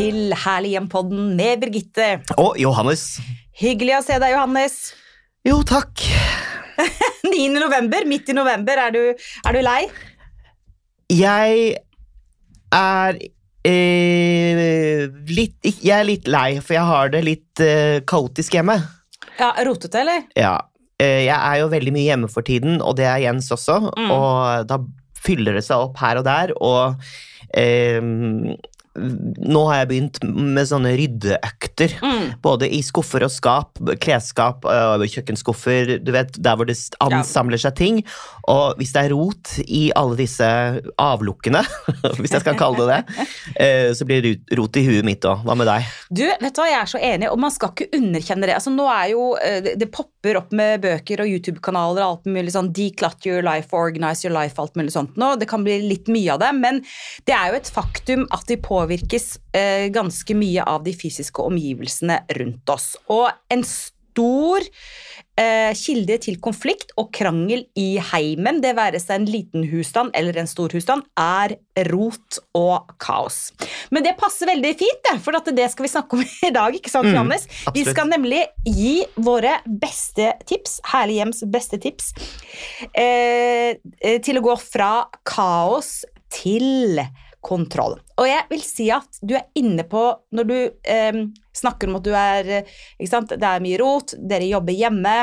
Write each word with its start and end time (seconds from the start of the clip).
Til 0.00 0.30
Herlig 0.32 0.70
hjem-podden 0.72 1.34
med 1.36 1.60
Birgitte. 1.60 2.04
Og 2.40 2.54
Johannes. 2.56 3.18
Hyggelig 3.60 3.98
å 3.98 4.04
se 4.06 4.14
deg, 4.16 4.32
Johannes. 4.32 4.76
Jo, 5.44 5.58
takk. 5.68 6.00
9. 7.26 7.50
november, 7.58 8.06
midt 8.08 8.30
i 8.32 8.36
november. 8.38 8.80
Er 8.80 8.94
du, 8.94 9.02
er 9.12 9.58
du 9.58 9.60
lei? 9.60 9.82
Jeg 11.12 11.74
er 12.72 13.20
eh, 13.68 15.04
litt 15.36 15.68
Jeg 15.68 15.92
er 15.98 16.08
litt 16.08 16.32
lei, 16.32 16.48
for 16.64 16.78
jeg 16.78 16.88
har 16.94 17.12
det 17.12 17.20
litt 17.28 17.64
eh, 17.66 18.00
kaotisk 18.08 18.56
hjemme. 18.56 18.78
Ja, 19.36 19.52
Rotete, 19.68 20.00
eller? 20.00 20.24
Ja. 20.32 20.54
Eh, 20.96 21.26
jeg 21.26 21.36
er 21.36 21.60
jo 21.60 21.68
veldig 21.76 21.92
mye 21.98 22.08
hjemme 22.08 22.32
for 22.32 22.48
tiden, 22.48 22.80
og 22.80 22.96
det 22.96 23.10
er 23.10 23.20
Jens 23.26 23.52
også. 23.52 23.82
Mm. 23.92 24.16
Og 24.16 24.64
da 24.72 24.80
fyller 25.20 25.60
det 25.60 25.66
seg 25.68 25.90
opp 25.90 26.00
her 26.00 26.24
og 26.24 26.30
der, 26.32 26.56
og 26.56 27.04
eh, 27.52 28.00
nå 28.98 29.60
har 29.68 29.82
jeg 29.82 29.88
begynt 29.92 30.18
med 30.26 30.66
sånne 30.66 30.92
ryddeøkter. 30.98 31.94
Mm. 32.02 32.24
Både 32.42 32.66
i 32.66 32.80
skuffer 32.82 33.22
og 33.26 33.30
skap, 33.32 33.78
klesskap, 34.02 34.66
øh, 34.66 35.04
kjøkkenskuffer, 35.06 35.96
du 36.02 36.10
vet, 36.14 36.34
der 36.42 36.58
hvor 36.58 36.66
det 36.68 36.76
ansamler 37.04 37.60
seg 37.60 37.76
ting. 37.78 38.00
Og 38.50 38.74
hvis 38.80 38.94
det 38.96 39.04
er 39.04 39.14
rot 39.14 39.54
i 39.62 39.82
alle 39.96 40.18
disse 40.18 40.48
avlukkene, 41.00 41.62
hvis 42.18 42.34
jeg 42.34 42.42
skal 42.42 42.58
kalle 42.58 42.82
det 42.82 42.90
det, 42.90 43.26
øh, 43.64 43.90
så 43.94 44.08
blir 44.08 44.26
det 44.26 44.58
rot- 44.58 44.78
i 44.80 44.84
huet 44.86 45.06
mitt 45.06 45.24
òg. 45.26 45.44
Hva 45.46 45.56
med 45.58 45.70
deg? 45.70 45.86
Du, 46.10 46.24
vet 46.26 46.54
du 46.54 46.62
hva, 46.62 46.68
jeg 46.70 46.80
er 46.80 46.90
så 46.90 47.02
enig, 47.12 47.30
og 47.30 47.38
man 47.42 47.54
skal 47.54 47.72
ikke 47.74 47.90
underkjenne 47.98 48.48
det. 48.48 48.56
Altså, 48.58 48.74
nå 48.74 48.86
er 48.90 49.12
jo, 49.14 49.24
eh, 49.38 49.72
det, 49.78 49.90
popper 49.94 50.38
opp 50.38 50.52
med 50.56 50.82
bøker 50.84 51.24
og 51.24 51.30
YouTube-kanaler 51.30 52.02
og 52.02 52.16
alt 52.16 52.30
mulig 52.30 52.54
sånn 52.54 52.70
declutter 52.74 53.30
your 53.30 53.46
life, 53.46 53.70
organize 53.76 54.26
your 54.26 54.34
life, 54.34 54.58
alt 54.60 54.76
mulig 54.78 54.94
sånt 54.94 55.18
nå. 55.20 55.32
Det 55.40 55.48
kan 55.50 55.64
bli 55.66 55.78
litt 55.86 56.10
mye 56.10 56.34
av 56.34 56.42
det, 56.42 56.50
men 56.58 56.82
det 57.28 57.34
er 57.36 57.50
jo 57.52 57.60
et 57.60 57.70
faktum 57.70 58.26
at 58.34 58.46
de 58.50 58.58
påvirkes 58.80 59.36
eh, 59.56 59.88
ganske 59.94 60.36
mye 60.38 60.64
av 60.64 60.84
de 60.86 60.96
fysiske 60.96 61.44
omgivelsene 61.44 62.22
rundt 62.40 62.72
oss. 62.72 62.94
Og 63.12 63.28
en 63.52 63.64
stor 63.64 64.64
eh, 65.38 65.72
kilde 65.78 66.16
til 66.24 66.38
konflikt 66.42 66.92
og 67.00 67.10
krangel 67.14 67.64
i 67.78 67.98
heimen, 68.10 68.60
det 68.62 68.74
være 68.78 69.00
seg 69.02 69.20
en 69.20 69.28
liten 69.30 69.66
husstand 69.70 70.14
eller 70.18 70.40
en 70.40 70.50
stor 70.50 70.72
husstand, 70.74 71.06
er 71.18 71.56
rot 71.90 72.40
og 72.58 72.90
kaos. 73.02 73.52
Men 73.94 74.04
det 74.06 74.16
passer 74.20 74.50
veldig 74.50 74.74
fint, 74.80 75.02
det, 75.06 75.16
for 75.24 75.38
det 75.54 75.70
skal 75.72 75.86
vi 75.86 75.92
snakke 75.94 76.18
om 76.18 76.24
i 76.48 76.52
dag. 76.54 76.74
ikke 76.74 76.92
sant, 76.92 77.08
Mm, 77.10 77.14
Johannes? 77.16 77.46
Vi 77.74 77.82
skal 77.86 78.10
nemlig 78.10 78.42
gi 78.66 79.00
våre 79.16 79.56
beste 79.64 80.34
tips, 80.46 80.80
Herlig 80.92 81.16
hjems 81.20 81.40
beste 81.50 81.78
tips, 81.80 82.12
eh, 82.92 83.78
eh, 84.00 84.18
til 84.20 84.38
å 84.38 84.44
gå 84.44 84.56
fra 84.60 84.92
kaos 85.26 86.04
til 86.30 87.00
kontroll. 87.44 87.96
Og 88.20 88.28
jeg 88.28 88.46
vil 88.50 88.64
si 88.64 88.90
at 88.92 89.20
du 89.24 89.34
er 89.38 89.46
inne 89.56 89.86
på 89.88 90.02
Når 90.36 90.48
du 90.48 90.56
eh, 90.84 91.20
snakker 91.56 91.88
om 91.88 91.98
at 91.98 92.04
du 92.06 92.12
er 92.16 92.50
ikke 92.60 93.10
sant? 93.10 93.32
Det 93.32 93.48
er 93.48 93.64
mye 93.64 93.80
rot, 93.80 94.14
dere 94.18 94.48
jobber 94.48 94.76
hjemme, 94.76 95.16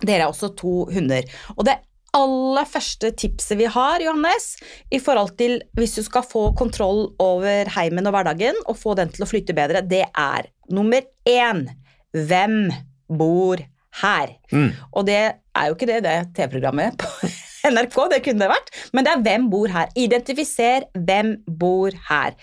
dere 0.00 0.24
er 0.24 0.30
også 0.30 0.52
to 0.58 0.84
hunder. 0.92 1.26
Og 1.56 1.66
det 1.68 1.78
aller 2.16 2.68
første 2.68 3.10
tipset 3.18 3.58
vi 3.60 3.68
har, 3.70 4.02
Johannes, 4.02 4.54
i 4.94 5.00
forhold 5.02 5.34
til 5.40 5.58
hvis 5.76 5.98
du 5.98 6.02
skal 6.06 6.26
få 6.26 6.48
kontroll 6.58 7.08
over 7.22 7.70
heimen 7.76 8.08
og 8.08 8.16
hverdagen 8.16 8.56
og 8.66 8.78
få 8.80 8.96
den 8.98 9.12
til 9.12 9.24
å 9.24 9.28
flyte 9.28 9.56
bedre, 9.56 9.84
det 9.84 10.06
er 10.08 10.50
nummer 10.72 11.04
én 11.28 11.66
Hvem 12.08 12.70
bor 13.12 13.60
her? 14.00 14.30
Mm. 14.48 14.70
Og 14.96 15.04
det 15.04 15.20
er 15.20 15.68
jo 15.68 15.76
ikke 15.76 15.90
det 15.90 16.00
det 16.06 16.16
TV-programmet 16.38 16.96
på 17.02 17.28
NRK, 17.72 17.98
det 18.12 18.22
kunne 18.26 18.44
det 18.44 18.50
vært, 18.52 18.72
men 18.94 19.06
det 19.06 19.14
er 19.14 19.24
hvem 19.26 19.48
bor 19.52 19.72
her. 19.72 19.90
Identifiser 19.98 20.88
hvem 20.94 21.36
bor 21.60 21.94
her. 22.08 22.36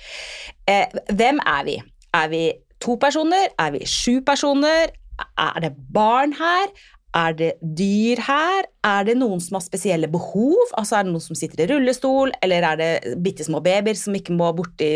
Eh, 0.68 1.00
hvem 1.14 1.42
er 1.46 1.68
vi? 1.68 1.80
Er 2.16 2.32
vi 2.32 2.44
to 2.84 2.98
personer? 3.02 3.50
Er 3.60 3.76
vi 3.76 3.86
sju 3.90 4.22
personer? 4.26 4.92
Er 5.40 5.64
det 5.64 5.72
barn 5.96 6.36
her? 6.36 6.72
Er 7.16 7.32
det 7.32 7.52
dyr 7.64 8.20
her? 8.28 8.66
Er 8.84 9.06
det 9.08 9.16
noen 9.16 9.40
som 9.40 9.56
har 9.56 9.64
spesielle 9.64 10.10
behov? 10.12 10.58
Altså 10.76 10.98
Er 10.98 11.06
det 11.08 11.14
noen 11.14 11.24
som 11.24 11.38
sitter 11.38 11.64
i 11.64 11.68
rullestol, 11.72 12.34
eller 12.44 12.68
er 12.72 12.82
det 12.82 13.16
bitte 13.24 13.46
små 13.48 13.62
babyer 13.64 13.96
som 13.96 14.16
ikke 14.18 14.36
må 14.36 14.52
borti 14.58 14.90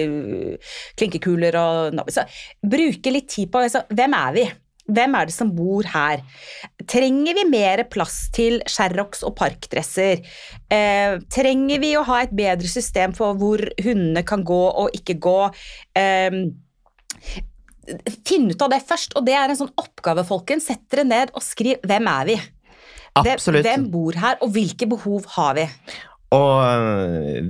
klinkekuler 0.99 1.55
og 1.55 2.01
Bruke 2.59 3.13
litt 3.15 3.29
tid 3.31 3.47
på 3.51 3.63
altså, 3.63 3.85
Hvem 3.87 4.17
er 4.19 4.35
vi? 4.35 4.49
Hvem 4.89 5.17
er 5.17 5.29
det 5.29 5.35
som 5.35 5.51
bor 5.55 5.87
her? 5.93 6.23
Trenger 6.89 7.37
vi 7.37 7.45
mer 7.49 7.83
plass 7.91 8.29
til 8.35 8.59
sherrox 8.69 9.23
og 9.27 9.35
parkdresser? 9.39 10.23
Eh, 10.71 11.19
trenger 11.31 11.83
vi 11.83 11.93
å 11.97 12.05
ha 12.07 12.23
et 12.25 12.33
bedre 12.35 12.69
system 12.71 13.13
for 13.17 13.37
hvor 13.39 13.63
hundene 13.83 14.25
kan 14.27 14.45
gå 14.47 14.63
og 14.69 14.97
ikke 14.97 15.19
gå? 15.21 15.39
Eh, 15.99 16.41
Finn 18.27 18.51
ut 18.51 18.61
av 18.61 18.69
det 18.69 18.83
først, 18.85 19.15
og 19.17 19.25
det 19.25 19.33
er 19.33 19.49
en 19.49 19.57
sånn 19.57 19.71
oppgave, 19.81 20.21
folkens. 20.27 20.67
Sett 20.69 20.83
dere 20.93 21.07
ned 21.07 21.31
og 21.33 21.41
skriv 21.41 21.79
'Hvem 21.81 22.09
er 22.11 22.25
vi?' 22.27 22.41
Absolutt. 23.17 23.65
hvem 23.65 23.89
bor 23.91 24.13
her, 24.13 24.37
og 24.41 24.51
hvilke 24.53 24.87
behov 24.87 25.25
har 25.35 25.55
vi? 25.57 25.65
Og 26.31 27.49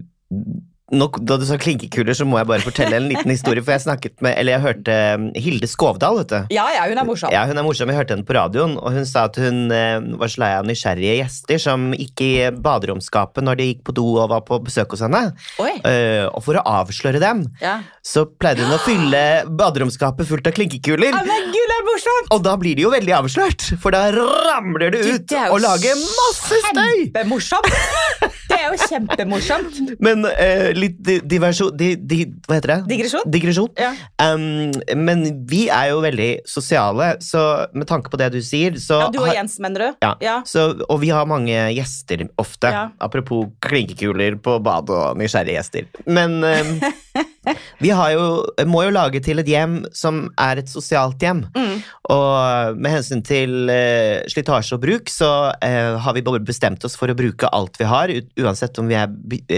nå, 0.91 1.07
da 1.27 1.37
du 1.39 1.45
sa 1.47 1.57
klinkekuler, 1.61 2.15
så 2.17 2.25
må 2.27 2.39
jeg 2.39 2.47
bare 2.49 2.63
fortelle 2.65 2.97
en 2.97 3.07
liten 3.11 3.29
historie. 3.31 3.61
For 3.65 3.75
jeg 3.75 3.83
snakket 3.85 4.15
med, 4.25 4.33
eller 4.39 4.55
jeg 4.57 4.63
hørte 4.63 4.95
øh, 4.95 5.25
Hilde 5.39 5.67
Skovdal, 5.69 6.17
vet 6.21 6.31
du. 6.33 6.39
Ja, 6.55 6.65
ja, 6.73 6.85
hun 6.89 6.97
er 7.01 7.07
morsom. 7.07 7.33
Ja, 7.33 7.43
hun 7.49 7.57
er 7.61 7.65
morsom. 7.67 7.91
Jeg 7.91 7.99
hørte 8.01 8.15
henne 8.15 8.25
på 8.27 8.35
radioen, 8.37 8.77
og 8.79 8.95
hun 8.95 9.05
sa 9.09 9.27
at 9.29 9.37
hun 9.41 9.69
eh, 9.75 9.99
var 10.21 10.31
så 10.33 10.41
lei 10.43 10.51
av 10.57 10.67
nysgjerrige 10.69 11.17
gjester 11.21 11.61
som 11.61 11.89
gikk 11.97 12.23
i 12.25 12.31
baderomsskapet 12.55 13.45
når 13.45 13.59
de 13.61 13.69
gikk 13.71 13.83
på 13.89 13.95
do 13.99 14.05
og 14.23 14.29
var 14.33 14.43
på 14.47 14.59
besøk 14.65 14.95
hos 14.95 15.03
henne. 15.05 15.23
Eh, 15.59 16.25
og 16.29 16.41
for 16.45 16.59
å 16.59 16.65
avsløre 16.79 17.21
dem, 17.23 17.45
Ja. 17.61 17.79
så 18.05 18.25
pleide 18.29 18.65
hun 18.65 18.75
å 18.77 18.81
fylle 18.83 19.23
baderomsskapet 19.59 20.27
fullt 20.29 20.49
av 20.49 20.57
klinkekuler. 20.57 21.13
Ja, 21.13 21.23
men 21.27 21.51
gud, 21.53 21.65
det 21.69 21.77
er 21.79 21.85
morsomt! 21.87 22.31
Og 22.35 22.43
da 22.45 22.55
blir 22.59 22.75
de 22.79 22.87
jo 22.87 22.91
veldig 22.93 23.15
avslørt, 23.21 23.69
for 23.81 23.95
da 23.95 24.07
ramler 24.15 24.89
det 24.95 25.03
Du, 25.05 25.13
ut 25.15 25.27
det 25.29 25.45
og 25.51 25.61
lager 25.63 25.95
masse 26.01 26.61
støy! 26.69 27.09
Kjempemorsomt! 27.09 27.73
Er 28.59 28.73
jo 28.73 28.87
kjempemorsomt. 28.89 29.77
Men 30.03 30.25
uh, 30.27 30.69
litt 30.75 30.97
diversjon 31.29 31.71
di, 31.79 31.93
di, 31.95 32.17
Hva 32.47 32.57
heter 32.57 32.73
det? 32.73 32.77
Digresjon? 32.91 33.23
Digresjon. 33.31 33.69
Ja. 33.79 33.91
Um, 34.19 34.71
men 34.99 35.23
vi 35.49 35.65
er 35.71 35.91
jo 35.93 36.01
veldig 36.03 36.29
sosiale, 36.49 37.13
så 37.23 37.43
med 37.73 37.87
tanke 37.89 38.11
på 38.11 38.19
det 38.19 38.31
du 38.35 38.39
sier, 38.43 38.75
så 38.81 38.99
Ja, 39.05 39.09
du 39.13 39.19
og 39.23 39.31
Jens, 39.31 39.55
mener 39.63 39.85
du? 39.85 39.89
Ja. 40.03 40.13
Ja. 40.23 40.37
Så, 40.49 40.67
og 40.89 40.99
vi 41.03 41.11
har 41.15 41.29
mange 41.29 41.55
gjester 41.77 42.25
ofte. 42.41 42.71
Apropos 42.99 43.47
klinkekuler 43.63 44.35
på 44.43 44.57
badet 44.65 44.95
og 44.95 45.19
nysgjerrige 45.19 45.55
gjester. 45.59 45.87
Men 46.09 46.39
um, 46.43 46.75
vi 47.83 47.93
har 47.95 48.11
jo, 48.17 48.25
må 48.69 48.83
jo 48.87 48.93
lage 48.95 49.21
til 49.25 49.39
et 49.41 49.49
hjem 49.49 49.79
som 49.95 50.25
er 50.39 50.61
et 50.63 50.69
sosialt 50.71 51.21
hjem. 51.23 51.45
Mm. 51.55 51.77
Og 52.11 52.79
med 52.81 52.95
hensyn 52.97 53.23
til 53.25 53.69
uh, 53.71 54.19
slitasje 54.31 54.75
og 54.77 54.83
bruk, 54.83 55.11
så 55.13 55.31
uh, 55.53 55.95
har 56.03 56.17
vi 56.17 56.25
bare 56.25 56.41
bestemt 56.43 56.83
oss 56.87 56.97
for 56.99 57.11
å 57.11 57.17
bruke 57.17 57.49
alt 57.55 57.77
vi 57.79 57.87
har, 57.89 58.11
u- 58.11 58.48
uansett 58.49 58.81
om 58.81 58.89
vi 58.89 58.97
er 58.99 59.09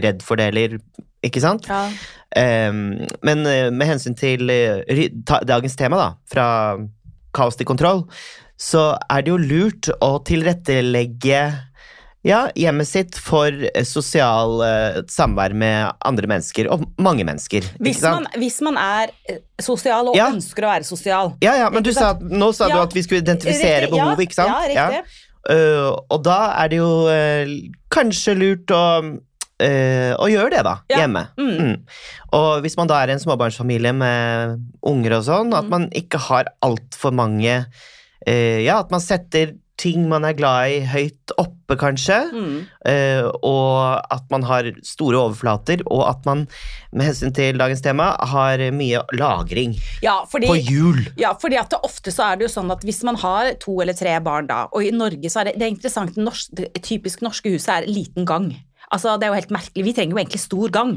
redd 0.03 0.21
for 0.25 0.39
det 0.39 0.51
eller 0.51 0.77
ikke 1.25 1.41
sant? 1.43 1.67
Ja. 1.69 1.85
Um, 2.31 3.01
men 3.25 3.43
eh, 3.49 3.67
med 3.73 3.89
hensyn 3.89 4.15
til 4.17 4.49
eh, 4.53 5.09
dagens 5.47 5.75
tema, 5.79 5.99
da, 5.99 6.09
fra 6.31 6.45
kaos 7.35 7.59
til 7.59 7.67
kontroll, 7.69 8.05
så 8.61 8.91
er 9.09 9.25
det 9.25 9.33
jo 9.33 9.41
lurt 9.41 9.89
å 10.03 10.15
tilrettelegge 10.27 11.41
ja, 12.21 12.41
hjemmet 12.55 12.85
sitt 12.85 13.17
for 13.17 13.49
eh, 13.49 13.85
sosial 13.87 14.59
uh, 14.61 14.99
samvær 15.09 15.55
med 15.57 15.89
andre 16.05 16.29
mennesker, 16.29 16.69
og 16.69 16.85
mange 17.01 17.25
mennesker. 17.25 17.65
Hvis, 17.81 18.03
man, 18.05 18.27
hvis 18.37 18.59
man 18.65 18.77
er 18.77 19.13
sosial 19.61 20.11
og 20.11 20.17
Ja. 20.17 20.29
ønsker 20.29 20.67
å 20.67 20.71
være 20.75 20.85
sosial. 20.85 21.33
ja, 21.41 21.55
ja, 21.63 21.71
men 21.73 21.83
du 21.83 21.91
sa, 21.95 22.13
nå 22.21 22.51
sa 22.53 22.69
du 22.69 22.77
at 22.77 22.93
vi 22.93 23.03
skulle 23.05 23.23
identifisere 23.25 23.87
Riktig, 23.87 23.97
behovet, 23.97 24.25
ikke 24.27 24.37
sant? 24.37 24.53
Ja, 24.69 24.89
riktig. 24.93 25.27
Øh, 25.49 25.89
og 26.11 26.19
da 26.23 26.39
er 26.61 26.67
det 26.69 26.77
jo 26.77 26.89
uh, 27.09 27.53
kanskje 27.89 28.35
lurt 28.37 28.69
å, 28.75 28.83
uh, 29.01 30.11
å 30.21 30.27
gjøre 30.29 30.51
det, 30.53 30.63
da, 30.67 30.75
Ja. 30.91 30.99
hjemme. 31.01 31.23
Mm. 31.37 31.57
Mm. 31.57 31.77
Og 32.37 32.61
hvis 32.61 32.77
man 32.77 32.87
da 32.87 32.99
er 33.01 33.09
en 33.15 33.19
småbarnsfamilie 33.23 33.93
med 33.97 34.61
unger 34.85 35.17
og 35.17 35.23
sånn, 35.25 35.53
at 35.57 35.65
Mm. 35.65 35.69
man 35.69 35.89
ikke 35.91 36.19
har 36.29 36.45
altfor 36.61 37.11
mange 37.13 37.65
Ja, 38.27 38.75
at 38.79 38.91
man 38.91 39.01
setter 39.01 39.55
ting 39.81 40.05
man 40.11 40.25
er 40.27 40.35
glad 40.37 40.69
i, 40.75 40.79
høyt 40.91 41.33
oppe, 41.41 41.77
kanskje. 41.79 42.17
Mm. 42.35 42.55
uh, 42.85 43.27
og 43.47 44.13
at 44.13 44.25
man 44.33 44.45
har 44.47 44.67
store 44.85 45.19
overflater, 45.25 45.83
og 45.87 46.03
at 46.09 46.25
man, 46.27 46.45
med 46.91 47.07
hensyn 47.09 47.33
til 47.35 47.59
dagens 47.61 47.83
tema, 47.85 48.11
har 48.33 48.61
mye 48.75 49.01
lagring 49.17 49.77
Ja, 50.03 50.19
fordi, 50.29 50.49
på 50.51 50.57
hjul. 50.59 51.03
ja, 51.19 51.33
fordi 51.41 51.59
at 51.61 51.71
det 51.73 51.81
ofte 51.87 52.13
så 52.13 52.29
er 52.31 52.39
det 52.39 52.49
jo 52.49 52.53
sånn 52.55 52.73
at 52.73 52.83
hvis 52.87 53.01
man 53.07 53.19
har 53.23 53.53
to 53.63 53.77
eller 53.83 53.97
tre 53.97 54.17
barn 54.23 54.49
da, 54.51 54.65
og 54.71 54.85
i 54.85 54.91
Norge 54.95 55.31
så 55.31 55.41
er 55.43 55.51
det, 55.51 55.57
det 55.61 55.67
er 55.67 55.73
interessant, 55.75 56.19
norsk, 56.19 56.51
det 56.59 56.71
typisk 56.85 57.23
norske 57.25 57.53
huset 57.53 57.73
er 57.79 57.89
liten 57.89 58.27
gang. 58.29 58.51
Altså, 58.91 59.13
det 59.19 59.27
er 59.27 59.31
jo 59.31 59.37
helt 59.39 59.53
merkelig. 59.55 59.83
Vi 59.87 59.93
trenger 59.95 60.15
jo 60.17 60.19
egentlig 60.19 60.41
stor 60.43 60.71
gang, 60.75 60.93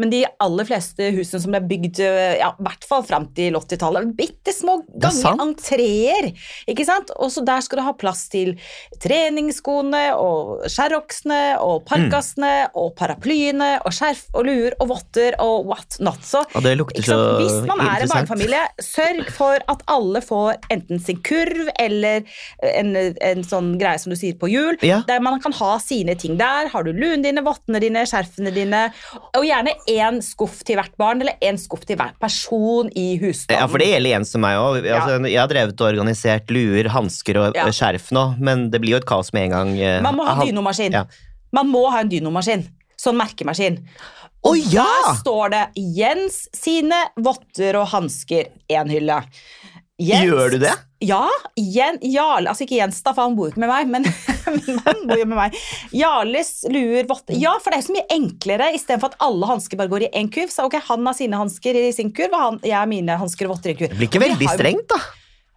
men 0.00 0.10
de 0.10 0.24
aller 0.42 0.66
fleste 0.66 1.10
husene 1.14 1.40
som 1.44 1.52
ble 1.54 1.60
bygd, 1.70 2.00
eh, 2.02 2.38
ja, 2.40 2.48
i 2.58 2.64
hvert 2.66 2.86
fall 2.88 3.04
fram 3.06 3.28
til 3.36 3.54
80-tallet, 3.54 4.08
bitte 4.18 4.54
små 4.56 4.80
er 4.82 5.04
ganger, 5.06 5.42
entreer, 5.46 6.30
ikke 6.66 6.86
sant? 6.88 7.12
Og 7.22 7.30
så 7.30 7.44
der 7.46 7.62
skal 7.62 7.78
du 7.80 7.84
ha 7.86 7.92
plass 7.98 8.24
til 8.32 8.56
treningsskoene 9.02 10.02
og 10.18 10.66
skjærroksene 10.72 11.40
og 11.62 11.84
parkasene 11.88 12.52
og 12.76 12.92
paraplyene 12.98 13.70
og 13.86 13.94
skjerf 13.94 14.24
og 14.36 14.46
luer 14.48 14.76
og 14.82 14.90
votter 14.94 15.36
og 15.42 15.68
what 15.70 15.98
not. 16.02 16.22
Så? 16.26 16.42
Hvis 17.40 17.60
man 17.68 17.80
er 17.86 18.02
en 18.06 18.12
barnefamilie, 18.12 18.62
sørg 18.82 19.30
for 19.36 19.62
at 19.70 19.84
alle 19.92 20.22
får 20.24 20.58
enten 20.74 21.00
sin 21.02 21.20
kurv 21.26 21.70
eller 21.78 22.26
en, 22.62 22.92
en 22.96 23.44
sånn 23.46 23.74
greie 23.80 24.00
som 24.02 24.12
du 24.14 24.18
sier 24.18 24.36
på 24.40 24.50
jul, 24.50 24.76
Ja. 24.82 25.02
der 25.06 25.20
man 25.24 25.40
kan 25.40 25.54
ha 25.56 25.76
sine 25.82 26.14
ting. 26.18 26.36
Der 26.40 26.68
har 26.72 26.82
du 26.86 26.92
luene 26.92 27.35
dine, 27.36 27.44
vottene 27.46 27.80
dine, 27.82 28.02
skjerfene 28.08 28.52
dine, 28.54 28.80
og 29.36 29.44
gjerne 29.44 29.74
én 29.92 30.20
skuff 30.24 30.62
til 30.66 30.76
hvert 30.80 30.96
barn, 30.96 31.20
eller 31.20 31.36
én 31.44 31.58
skuff 31.60 31.84
til 31.86 31.96
hver 32.00 32.14
person 32.20 32.88
i 32.96 33.18
husstanden. 33.20 33.60
Ja, 33.60 33.68
for 33.68 33.78
det 33.82 33.90
gjelder 33.92 34.14
Jens 34.16 34.34
og 34.34 34.40
meg 34.46 34.56
òg. 34.58 34.80
Altså, 34.88 35.20
Jeg 35.28 35.40
har 35.40 35.48
drevet 35.52 35.80
og 35.80 35.88
organisert 35.92 36.50
luer, 36.50 36.88
hansker 36.88 37.36
og 37.42 37.54
Ja. 37.56 37.66
skjerf 37.70 38.10
nå, 38.12 38.38
men 38.40 38.70
det 38.70 38.80
blir 38.80 38.96
jo 38.96 38.96
et 39.02 39.06
kaos 39.06 39.32
med 39.32 39.44
en 39.50 39.50
gang. 39.50 39.78
eh, 39.78 40.00
Man 40.00 40.16
må 40.16 40.24
ha 40.26 40.40
en 40.40 40.46
dynomaskin. 40.48 40.92
Ja. 40.92 41.04
Man 41.52 41.68
må 41.68 41.90
ha 41.90 42.00
en 42.00 42.08
dynomaskin. 42.08 42.66
Sånn 42.98 43.16
merkemaskin. 43.16 43.82
Og 44.46 44.52
Og 44.52 44.72
ja! 44.72 44.84
der 44.84 45.14
står 45.20 45.50
det 45.50 45.62
Jens 45.96 46.48
sine 46.54 46.94
votter 47.18 47.76
og 47.80 47.88
hansker, 47.88 48.46
én 48.70 48.88
hylle. 48.88 49.20
Jens- 49.96 50.26
Gjør 50.28 50.50
du 50.52 50.58
det? 50.60 50.72
Ja. 51.00 51.22
Jen, 51.56 51.96
Jarl, 52.04 52.48
altså 52.50 52.66
ikke 52.66 52.76
Jens, 52.76 52.98
da, 53.04 53.14
for 53.16 53.24
han 53.24 53.36
bor 53.36 53.48
jo 53.48 53.54
ikke 53.54 53.62
med 53.64 53.70
meg, 53.70 53.88
men, 53.94 54.04
men 54.66 54.80
han 54.84 55.02
bor 55.08 55.20
jo 55.20 55.28
med 55.28 55.38
meg. 55.38 55.56
Jarles 55.96 56.50
luer, 56.68 57.06
votter 57.08 57.38
Ja, 57.40 57.54
for 57.64 57.72
det 57.72 57.80
er 57.80 57.86
så 57.88 57.94
mye 57.96 58.08
enklere 58.16 58.70
istedenfor 58.76 59.14
at 59.14 59.20
alle 59.24 59.48
hansker 59.48 59.80
bare 59.80 59.92
går 59.92 60.06
i 60.08 60.10
én 60.20 60.28
kurv. 60.32 60.52
Så 60.52 60.66
ok, 60.68 60.76
han 60.90 61.06
har 61.08 61.16
sine 61.16 61.40
hansker 61.40 61.78
i 61.80 61.86
sin 61.96 62.12
kurv, 62.16 62.36
og 62.36 62.44
han, 62.44 62.58
jeg 62.64 62.76
har 62.76 62.90
mine 62.90 63.16
hansker 63.20 63.48
og 63.48 63.56
votter 63.56 63.72
i 63.72 63.78
kurv. 63.78 63.94
Det 63.94 64.00
blir 64.02 64.10
ikke 64.12 64.24
veldig 64.26 64.50
strengt, 64.52 64.88
da. 64.92 65.00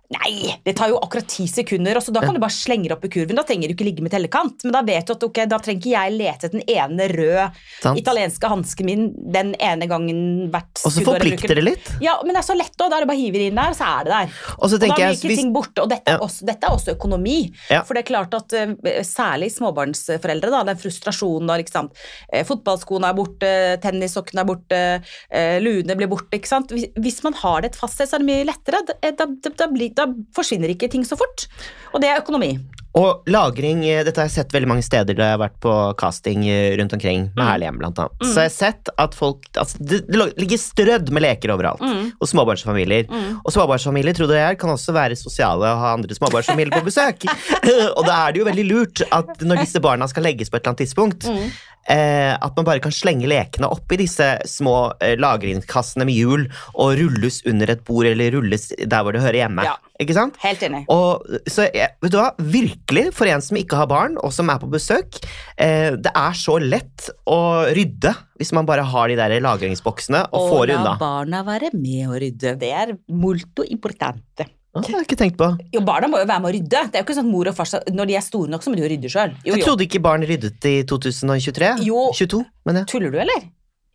Nei, 0.10 0.56
det 0.66 0.74
tar 0.74 0.90
jo 0.90 0.98
akkurat 0.98 1.28
ti 1.30 1.46
sekunder, 1.48 2.00
og 2.00 2.04
så 2.04 2.12
da 2.16 2.24
kan 2.24 2.34
du 2.34 2.42
bare 2.42 2.56
slenge 2.56 2.90
opp 2.96 3.04
i 3.06 3.12
kurven. 3.14 3.38
Da 3.38 3.46
trenger 3.46 3.70
du 3.70 3.76
ikke 3.76 3.86
ligge 3.86 4.06
med 4.06 4.14
tellekant, 4.14 4.64
men 4.66 4.74
da 4.74 4.82
vet 4.86 5.06
du 5.06 5.14
at 5.14 5.26
ok, 5.28 5.44
da 5.52 5.60
trenger 5.62 5.84
ikke 5.84 5.94
jeg 5.94 6.16
lete 6.18 6.50
etter 6.50 6.56
den 6.56 6.64
ene 6.66 7.08
røde 7.12 7.46
Sant? 7.84 8.00
italienske 8.00 8.50
hansken 8.52 8.88
min 8.88 9.08
den 9.34 9.54
ene 9.62 9.88
gangen 9.90 10.22
hvert 10.54 10.84
Og 10.86 10.94
så 10.94 11.04
forplikter 11.06 11.56
det 11.58 11.66
litt. 11.66 11.92
Ja, 12.04 12.18
men 12.24 12.34
det 12.34 12.42
er 12.42 12.48
så 12.48 12.58
lett 12.58 12.74
òg. 12.80 12.90
Da 12.90 12.98
er 12.98 13.06
det 13.06 13.10
bare 13.12 13.20
å 13.20 13.22
hive 13.22 13.42
det 13.42 13.50
inn 13.52 13.60
der, 13.60 13.74
og 13.74 13.78
så 13.78 13.90
er 13.90 14.08
det 14.08 14.14
der. 14.16 14.36
Og 14.58 14.66
så 14.66 14.80
Og 14.80 14.84
da 14.84 14.90
blir 14.94 15.14
ikke 15.14 15.32
hvis, 15.32 15.42
ting 15.42 15.54
borte, 15.56 15.84
og 15.84 15.92
dette 15.92 16.16
er, 16.16 16.24
også, 16.26 16.48
dette 16.50 16.68
er 16.68 16.78
også 16.78 16.96
økonomi. 16.96 17.38
Ja. 17.70 17.84
For 17.88 17.98
det 17.98 18.04
er 18.04 18.10
klart 18.10 18.36
at 18.38 18.56
eh, 18.58 19.02
særlig 19.08 19.52
småbarnsforeldre, 19.56 20.52
da, 20.56 20.64
den 20.72 20.82
frustrasjonen 20.82 21.52
da, 21.52 21.60
ikke 21.62 21.76
sant? 21.76 22.04
Eh, 22.34 22.46
fotballskoene 22.48 23.12
er 23.12 23.18
borte, 23.18 23.54
tennissokkene 23.84 24.46
er 24.46 24.50
borte, 24.50 24.82
eh, 25.30 25.58
luene 25.64 25.98
blir 26.00 26.12
borte. 26.12 26.40
ikke 26.40 26.50
sant? 26.50 26.74
Hvis, 26.74 27.22
man 27.26 27.38
har 27.44 27.62
det 27.62 27.74
et 27.74 27.80
fast 27.80 28.00
sted, 28.00 28.10
så 28.10 28.18
er 28.18 28.26
det 28.26 28.30
mye 28.32 28.48
lettere. 28.50 28.84
Da, 28.90 29.14
da, 29.22 29.30
da, 29.50 29.70
blir, 29.70 29.94
da 30.00 30.10
forsvinner 30.36 30.72
ikke 30.74 30.90
ting 30.92 31.06
så 31.08 31.18
fort. 31.20 31.48
Og 31.94 32.02
det 32.04 32.10
er 32.12 32.22
økonomi. 32.22 32.54
Og 32.98 33.28
lagring, 33.30 33.84
eh, 33.86 34.00
dette 34.04 34.18
har 34.18 34.26
jeg 34.26 34.34
sett 34.40 34.54
veldig 34.56 34.68
mange 34.72 34.82
steder 34.84 35.14
da 35.14 35.28
jeg 35.28 35.36
har 35.36 35.42
vært 35.44 35.60
på 35.62 35.74
casting 36.00 36.42
eh, 36.50 36.72
rundt 36.80 36.94
omkring, 36.98 37.28
med 37.38 37.46
Herlig 37.46 37.68
hjem 37.68 37.78
blant 37.84 38.00
annet. 38.02 38.24
Så 38.26 38.42
jeg 38.42 38.50
har 38.50 38.56
sett 38.56 38.90
at 38.98 39.14
folk, 39.18 39.46
altså, 39.62 39.78
det, 39.92 40.00
ligger 40.42 40.58
strødd 40.58 41.12
med 41.14 41.22
leker 41.28 41.54
overalt, 41.54 41.84
Mm. 41.86 42.12
og 42.18 42.28
småbarnsfamilier. 42.32 43.06
Og 43.46 43.54
småbarnsfamilier, 43.54 44.18
tror 44.18 44.34
jeg, 44.34 44.58
kan 44.62 44.74
også 44.74 44.96
være 44.98 45.16
sosiale 45.22 45.70
og 45.70 45.84
ha 45.84 45.94
andre 46.00 46.18
småbarnsfamilier 46.18 46.74
på 46.80 46.86
besøk. 46.90 47.28
og 47.98 48.02
da 48.10 48.16
er 48.26 48.34
det 48.34 48.42
jo 48.42 48.48
veldig 48.50 48.66
lurt 48.72 49.04
at 49.06 49.46
når 49.46 49.62
disse 49.68 49.82
barna 49.86 50.10
skal 50.10 50.26
legges 50.26 50.50
på 50.50 50.58
et 50.58 50.64
eller 50.66 50.74
annet 50.74 50.82
tidspunkt, 50.88 51.30
Mm. 51.30 51.52
eh, 51.94 52.34
at 52.42 52.56
man 52.58 52.66
bare 52.66 52.82
kan 52.84 52.92
slenge 52.94 53.30
lekene 53.30 53.70
oppi 53.70 53.98
disse 54.02 54.32
små 54.50 54.94
eh, 55.00 55.14
lagringskassene 55.22 56.06
med 56.10 56.18
hjul, 56.18 56.48
og 56.74 56.98
rulles 57.00 57.44
under 57.46 57.70
et 57.70 57.86
bord, 57.86 58.10
eller 58.10 58.34
rulles 58.34 58.72
der 58.82 59.04
hvor 59.06 59.14
det 59.14 59.22
hører 59.22 59.44
hjemme. 59.46 59.64
Ja. 59.70 59.78
Ikke 60.00 60.16
sant? 60.16 60.38
Helt 60.40 60.62
enig. 60.64 60.86
Og, 60.94 61.26
så 61.52 61.66
vet 61.74 62.12
du 62.14 62.16
hva, 62.16 62.30
virkelig, 62.40 63.10
for 63.16 63.28
en 63.28 63.44
som 63.44 63.58
ikke 63.60 63.80
har 63.82 63.90
barn, 63.92 64.16
og 64.24 64.32
som 64.32 64.48
er 64.52 64.62
på 64.62 64.70
besøk, 64.72 65.20
eh, 65.60 65.92
det 66.00 66.14
er 66.16 66.38
så 66.40 66.56
lett 66.64 67.10
å 67.28 67.40
rydde 67.76 68.14
hvis 68.40 68.54
man 68.56 68.68
bare 68.70 68.86
har 68.88 69.12
de 69.12 69.18
der 69.20 69.36
lagringsboksene 69.44 70.22
og 70.32 70.54
får 70.54 70.72
det 70.72 70.78
la 70.80 70.94
barna 71.02 71.44
være 71.44 71.74
med 71.76 72.08
å 72.08 72.16
rydde. 72.24 72.56
Det 72.62 72.72
er 72.72 72.96
molto 73.12 73.68
importante. 73.68 74.48
Ah, 74.70 74.82
Det 74.86 74.94
har 74.94 75.02
jeg 75.02 75.10
ikke 75.10 75.20
tenkt 75.20 75.38
på. 75.40 75.50
Jo, 75.74 75.82
barna 75.84 76.08
må 76.08 76.22
jo 76.22 76.28
være 76.30 76.44
med 76.46 76.52
å 76.52 76.56
rydde. 76.56 76.84
Det 76.94 77.00
er 77.00 77.02
jo 77.02 77.08
ikke 77.08 77.20
sånn 77.20 77.28
at 77.28 77.34
mor 77.34 77.50
og 77.50 77.56
far 77.58 77.72
Når 77.92 78.08
de 78.08 78.16
er 78.16 78.24
store 78.24 78.52
nok, 78.54 78.64
så 78.64 78.72
må 78.72 78.78
de 78.80 78.86
jo 78.86 78.92
rydde 78.94 79.12
sjøl. 79.12 79.34
Jeg 79.44 79.64
trodde 79.66 79.88
ikke 79.88 80.02
barn 80.06 80.24
ryddet 80.30 80.68
i 80.70 80.76
2023. 80.88 81.72
Jo. 81.90 82.06
22, 82.16 82.44
mener 82.70 82.86
jeg. 82.86 82.92
Tuller 82.94 83.12
du, 83.12 83.18
eller? 83.26 83.50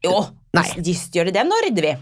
Jo. 0.05 0.19
Nei. 0.53 0.67
Hvis 0.85 1.09
de 1.09 1.21
gjør 1.23 1.33
det, 1.33 1.47
nå 1.49 1.61
rydder 1.65 1.89
vi. 1.89 1.95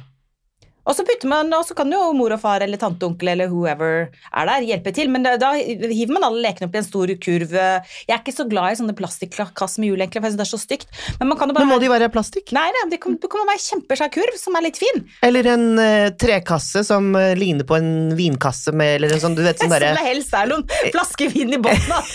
Og 0.82 0.96
så 0.99 1.05
putter 1.06 1.31
man, 1.31 1.52
og 1.55 1.64
så 1.67 1.76
kan 1.79 1.90
jo 1.93 2.00
mor 2.17 2.34
og 2.34 2.40
far 2.43 2.64
eller 2.64 2.81
tante 2.81 3.06
og 3.06 3.12
onkel 3.12 3.32
eller 3.34 3.50
whoever 3.52 4.08
er 4.08 4.49
der, 4.49 4.67
hjelpe 4.67 4.93
til. 4.96 5.11
Men 5.12 5.26
da, 5.26 5.37
da 5.40 5.52
hiver 5.55 6.14
man 6.17 6.26
alle 6.26 6.43
lekene 6.49 6.67
opp 6.69 6.75
i 6.75 6.81
en 6.81 6.87
stor 6.87 7.12
kurv. 7.23 7.55
Jeg 7.55 8.11
er 8.11 8.19
ikke 8.20 8.34
så 8.34 8.46
glad 8.50 8.75
i 8.75 8.81
sånne 8.81 8.96
plastikkasser 8.99 9.82
med 9.82 9.93
hjul, 9.93 10.02
egentlig, 10.02 10.23
for 10.23 10.29
jeg 10.29 10.34
synes 10.34 10.43
det 10.43 10.46
er 10.49 10.52
så 10.52 10.61
stygt. 10.62 10.88
Men 11.20 11.31
man 11.31 11.38
kan 11.40 11.52
jo 11.52 11.56
bare 11.56 11.69
Men 11.69 11.75
må 11.76 11.79
de 11.82 11.90
være 11.93 12.11
plastikk? 12.12 12.50
Nei, 12.56 12.67
nei, 12.75 12.84
det 12.90 12.99
kan, 13.05 13.14
det 13.23 13.31
kan 13.31 13.46
være 13.49 13.62
kjempesvær 13.67 14.12
kurv 14.17 14.38
som 14.40 14.58
er 14.58 14.67
litt 14.67 14.81
fin. 14.81 15.02
Eller 15.23 15.50
en 15.55 15.67
uh, 15.79 16.08
trekasse 16.19 16.82
som 16.88 17.12
uh, 17.14 17.31
ligner 17.38 17.69
på 17.69 17.79
en 17.79 17.93
vinkasse 18.19 18.75
med 18.76 18.96
Eller 18.99 19.14
en 19.14 19.23
sånn, 19.23 19.37
du 19.38 19.44
vet 19.44 19.58
sånn 19.62 19.70
Som 19.70 19.76
derre 19.76 19.93
det 19.96 20.06
helst 20.08 20.34
er 20.37 20.50
noen 20.50 20.67
flasker 20.93 21.31
vin 21.32 21.55
i 21.55 21.61
bunnen 21.62 21.94
av. 21.94 22.11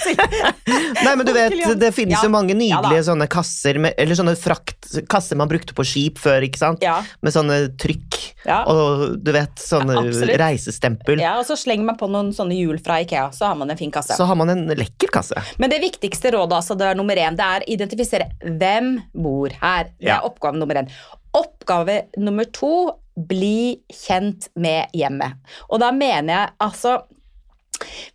Nei, 1.05 1.13
men 1.13 1.23
du 1.27 1.33
vet, 1.35 1.55
det 1.79 1.93
finnes 1.95 2.17
Ja. 2.17 2.25
jo 2.27 2.33
mange 2.33 2.55
Ja 2.57 2.81
nydelige 2.81 3.07
sånne 3.09 3.27
kasser 3.31 3.79
med, 3.81 3.95
Eller 4.01 4.17
sånne 4.17 4.35
frakt, 4.39 4.89
kasser 5.11 5.39
man 5.39 5.49
brukte 5.51 5.75
på 5.77 5.85
skip 5.87 6.19
før, 6.21 6.43
ikke 6.47 6.59
sant? 6.59 6.83
Ja. 6.83 6.99
Med 7.23 7.35
sånne 7.35 7.59
trykk. 7.79 8.16
Ja. 8.45 8.61
Og 8.69 9.17
du 9.23 9.31
vet, 9.33 9.55
sånne 9.59 9.97
Ja, 9.97 10.37
reisestempel. 10.43 11.19
ja, 11.19 11.33
og 11.39 11.45
så 11.47 11.57
slenger 11.57 11.85
man 11.89 11.97
på 11.97 12.09
noen 12.11 12.29
sånne 12.35 12.55
hjul 12.57 12.77
fra 12.83 12.99
Ikea, 13.01 13.31
så 13.33 13.47
har 13.49 13.55
man 13.55 13.71
en 13.71 13.77
fin 13.79 13.91
kasse. 13.91 14.15
Så 14.15 14.27
har 14.29 14.35
man 14.35 14.49
en 14.53 14.67
lekker 14.67 15.11
kasse. 15.11 15.35
Men 15.57 15.69
det 15.73 15.81
viktigste 15.81 16.31
rådet, 16.31 16.59
altså 16.61 16.77
det 16.77 16.85
er 16.91 16.95
nummer 16.95 17.15
én, 17.15 17.35
det 17.35 17.43
er 17.43 17.65
identifisere 17.67 18.29
hvem 18.43 19.01
bor 19.13 19.49
her. 19.61 19.91
Det 19.99 20.13
er 20.13 20.23
oppgave 20.23 20.57
nummer 20.59 20.75
én. 20.83 20.89
Oppgave 21.37 22.07
nummer 22.17 22.45
to, 22.45 22.91
bli 23.17 23.81
kjent 23.91 24.49
med 24.55 24.93
hjemmet. 24.93 25.37
Og 25.69 25.79
da 25.81 25.91
mener 25.91 26.33
jeg 26.33 26.49
altså 26.61 26.99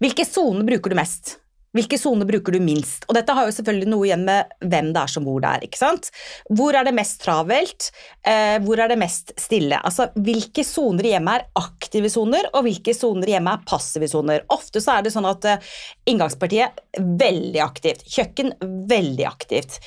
Hvilke 0.03 0.25
soner 0.27 0.67
bruker 0.67 0.91
du 0.91 0.97
mest? 0.99 1.37
Hvilke 1.73 1.97
soner 1.97 2.29
bruker 2.29 2.53
du 2.53 2.61
minst? 2.61 3.07
Og 3.09 3.17
dette 3.17 3.33
har 3.33 3.49
jo 3.49 3.55
selvfølgelig 3.57 3.89
noe 3.89 4.09
igjen 4.09 4.27
med 4.27 4.51
hvem 4.61 4.91
det 4.93 5.03
er 5.03 5.13
som 5.13 5.25
bor 5.25 5.41
der. 5.41 5.65
ikke 5.65 5.81
sant? 5.81 6.11
Hvor 6.53 6.77
er 6.77 6.85
det 6.85 6.95
mest 6.97 7.23
travelt? 7.25 7.89
Eh, 8.29 8.59
hvor 8.65 8.83
er 8.83 8.93
det 8.93 8.99
mest 9.01 9.33
stille? 9.41 9.81
Altså, 9.81 10.11
Hvilke 10.13 10.65
soner 10.69 11.09
i 11.09 11.15
hjemmet 11.15 11.41
er 11.41 11.63
aktive 11.63 12.13
soner, 12.13 12.51
og 12.53 12.67
hvilke 12.67 12.95
soner 12.97 13.31
i 13.31 13.37
hjemmet 13.37 13.57
er 13.57 13.67
passive 13.73 14.11
soner? 14.13 14.45
Ofte 14.53 14.85
så 14.85 14.99
er 14.99 15.07
det 15.07 15.15
sånn 15.15 15.29
at 15.29 15.49
eh, 15.49 15.73
inngangspartiet 16.13 16.83
veldig 17.01 17.65
aktivt, 17.65 18.05
kjøkken 18.13 18.53
veldig 18.93 19.27
aktivt, 19.31 19.81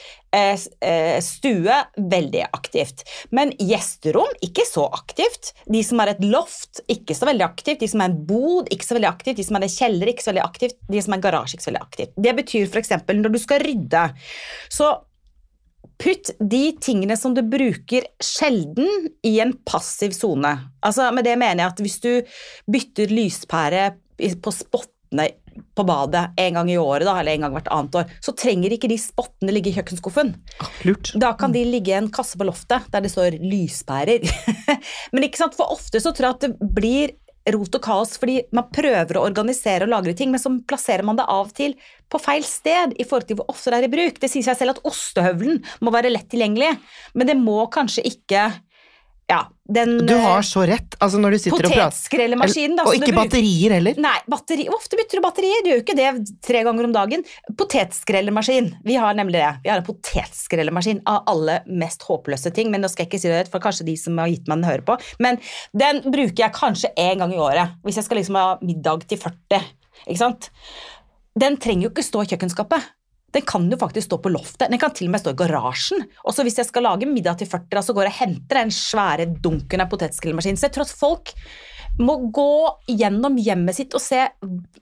stue 1.23 1.75
veldig 1.95 2.41
aktivt. 2.51 3.05
Men 3.31 3.53
gjesterom 3.61 4.33
ikke 4.43 4.65
så 4.67 4.87
aktivt. 4.91 5.53
De 5.71 5.79
som 5.85 6.01
er 6.03 6.11
et 6.11 6.23
loft, 6.27 6.81
ikke 6.91 7.15
så 7.15 7.29
veldig 7.29 7.45
aktivt. 7.45 7.79
De 7.79 7.89
som 7.91 8.03
er 8.03 8.11
en 8.11 8.19
bod, 8.27 8.67
ikke 8.73 8.87
så 8.87 8.97
veldig 8.97 9.11
aktivt. 9.11 9.39
De 9.39 9.47
som 9.47 9.59
er 9.59 9.67
en 9.67 9.75
kjeller, 9.77 10.11
ikke 10.11 10.25
så 10.25 10.33
veldig 10.33 10.45
aktivt. 10.45 10.79
De 10.91 11.01
som 11.01 11.15
er 11.15 11.21
en 11.21 11.25
garasje, 11.27 11.55
ikke 11.55 11.67
så 11.67 11.71
veldig 11.71 11.83
aktivt. 11.85 12.15
Det 12.27 12.35
betyr 12.41 12.67
f.eks. 12.67 12.95
når 13.13 13.35
du 13.35 13.41
skal 13.41 13.63
rydde, 13.63 14.07
så 14.73 14.93
Putt 16.01 16.33
de 16.43 16.73
tingene 16.83 17.15
som 17.15 17.31
du 17.31 17.39
bruker 17.47 18.03
sjelden 18.19 19.07
i 19.23 19.37
en 19.39 19.53
passiv 19.63 20.11
sone. 20.11 20.51
Altså, 20.83 21.07
med 21.15 21.23
det 21.23 21.37
mener 21.39 21.61
jeg 21.63 21.71
at 21.71 21.79
hvis 21.85 22.01
du 22.03 22.11
bytter 22.67 23.13
lyspære 23.15 23.85
på 24.43 24.51
spottene 24.51 25.29
på 25.75 25.85
badet 25.87 26.27
en 26.41 26.59
gang 26.59 26.71
i 26.71 26.77
året, 26.79 27.05
da, 27.07 27.17
eller 27.19 27.35
en 27.35 27.45
gang 27.45 27.57
hvert 27.57 27.71
annet 27.73 27.99
år, 28.01 28.15
så 28.23 28.35
trenger 28.37 28.75
ikke 28.75 28.89
de 28.91 28.99
spottene 29.01 29.55
ligge 29.55 29.71
i 29.71 29.75
kjøkkenskuffen. 29.75 30.33
Lurt. 30.87 31.13
Da 31.21 31.33
kan 31.39 31.55
de 31.55 31.65
ligge 31.67 31.93
i 31.93 31.99
en 31.99 32.11
kasse 32.13 32.39
på 32.39 32.47
loftet 32.47 32.87
der 32.93 33.05
det 33.05 33.13
står 33.13 33.39
lyspærer. 33.43 34.25
Men 35.13 35.27
ikke 35.27 35.41
sant, 35.43 35.57
for 35.57 35.75
ofte 35.75 36.01
så 36.03 36.13
tror 36.15 36.29
jeg 36.29 36.37
at 36.37 36.47
det 36.47 36.73
blir 36.75 37.15
rot 37.53 37.77
og 37.77 37.83
kaos 37.83 38.15
fordi 38.17 38.39
man 38.55 38.69
prøver 38.73 39.19
å 39.19 39.25
organisere 39.27 39.85
og 39.85 39.91
lagre 39.93 40.15
ting, 40.17 40.31
men 40.33 40.41
så 40.41 40.49
plasserer 40.65 41.05
man 41.05 41.19
det 41.19 41.27
av 41.29 41.51
til 41.53 41.75
på 42.09 42.17
feil 42.21 42.45
sted 42.45 42.95
i 42.97 43.05
forhold 43.05 43.27
til 43.29 43.39
hvor 43.39 43.51
ofte 43.53 43.69
det 43.69 43.81
er 43.81 43.87
i 43.87 43.91
bruk. 43.91 44.17
Det 44.21 44.29
sier 44.31 44.45
seg 44.47 44.57
selv 44.57 44.75
at 44.75 44.81
ostehøvelen 44.87 45.59
må 45.85 45.93
være 45.93 46.13
lett 46.13 46.29
tilgjengelig, 46.31 46.71
men 47.13 47.29
det 47.29 47.37
må 47.37 47.59
kanskje 47.73 48.05
ikke 48.09 48.47
ja, 49.25 49.39
den 49.73 49.97
Du 50.05 50.13
har 50.21 50.41
så 50.45 50.61
rett. 50.69 50.95
Altså 51.01 51.17
når 51.17 51.33
du 51.33 51.37
sitter 51.41 51.65
og 51.65 51.71
prater 51.73 51.97
Og 52.85 52.97
ikke 52.99 53.15
batterier 53.15 53.73
heller. 53.73 53.97
Nei, 54.01 54.17
batteri, 54.29 54.67
ofte 54.69 54.99
bytter 54.99 55.17
du 55.17 55.23
batterier? 55.25 55.63
Du 55.65 55.69
gjør 55.71 55.79
jo 55.79 55.83
ikke 55.85 55.95
det 55.97 56.09
tre 56.45 56.61
ganger 56.67 56.85
om 56.85 56.93
dagen. 56.93 57.25
Potetskrellemaskin. 57.57 58.69
Vi 58.85 58.97
har 59.01 59.17
nemlig 59.17 59.41
det. 59.41 59.49
Vi 59.63 59.71
har 59.73 59.81
en 59.81 59.87
potetskrellemaskin 59.87 61.01
av 61.09 61.23
alle 61.31 61.57
mest 61.65 62.05
håpløse 62.05 62.53
ting. 62.53 62.69
Men 62.73 62.85
nå 62.85 62.91
skal 62.93 63.07
jeg 63.07 63.13
ikke 63.15 63.23
si 63.23 63.31
det, 63.33 63.47
for 63.49 63.63
kanskje 63.63 63.87
de 63.89 63.97
som 63.97 64.21
har 64.21 64.29
gitt 64.29 64.45
meg 64.45 64.59
den, 64.59 64.69
hører 64.69 64.85
på. 64.85 64.99
Men 65.25 65.41
den 65.73 66.03
bruker 66.05 66.45
jeg 66.45 66.57
kanskje 66.59 66.93
én 66.93 67.23
gang 67.23 67.33
i 67.33 67.41
året. 67.41 67.79
Hvis 67.87 67.97
jeg 67.97 68.05
skal 68.05 68.21
liksom 68.21 68.37
ha 68.37 68.47
middag 68.61 69.07
til 69.09 69.23
40. 69.25 69.65
Ikke 70.05 70.21
sant? 70.21 70.51
Den 71.35 71.57
trenger 71.59 71.89
jo 71.89 71.95
ikke 71.95 72.05
stå 72.05 72.21
i 72.21 72.29
kjøkkenskapet. 72.29 72.93
Den 73.35 73.45
kan 73.47 73.67
jo 73.71 73.79
faktisk 73.79 74.07
stå 74.07 74.19
på 74.23 74.31
loftet. 74.31 74.69
Den 74.71 74.79
kan 74.79 74.93
til 74.95 75.09
og 75.09 75.15
med 75.15 75.23
stå 75.23 75.35
i 75.35 75.39
garasjen. 75.43 76.05
Og 76.23 76.35
så 76.35 76.45
hvis 76.47 76.59
jeg 76.61 76.69
skal 76.69 76.87
lage 76.87 77.09
middag 77.09 77.41
til 77.41 77.49
40, 77.51 77.83
så 77.83 77.95
går 77.95 78.07
jeg 78.07 78.15
og 78.15 78.19
henter 78.21 78.61
den 78.61 78.73
svære 78.73 79.29
dunken 79.43 79.83
av 79.83 79.91
potetskrellmaskin. 79.91 80.59
Så 80.59 80.69
jeg 80.69 80.77
tror 80.77 80.87
at 80.87 80.99
folk 81.03 81.33
må 81.99 82.17
gå 82.35 82.51
gjennom 82.91 83.37
hjemmet 83.39 83.77
sitt 83.77 83.95
og 83.95 84.03
se 84.03 84.19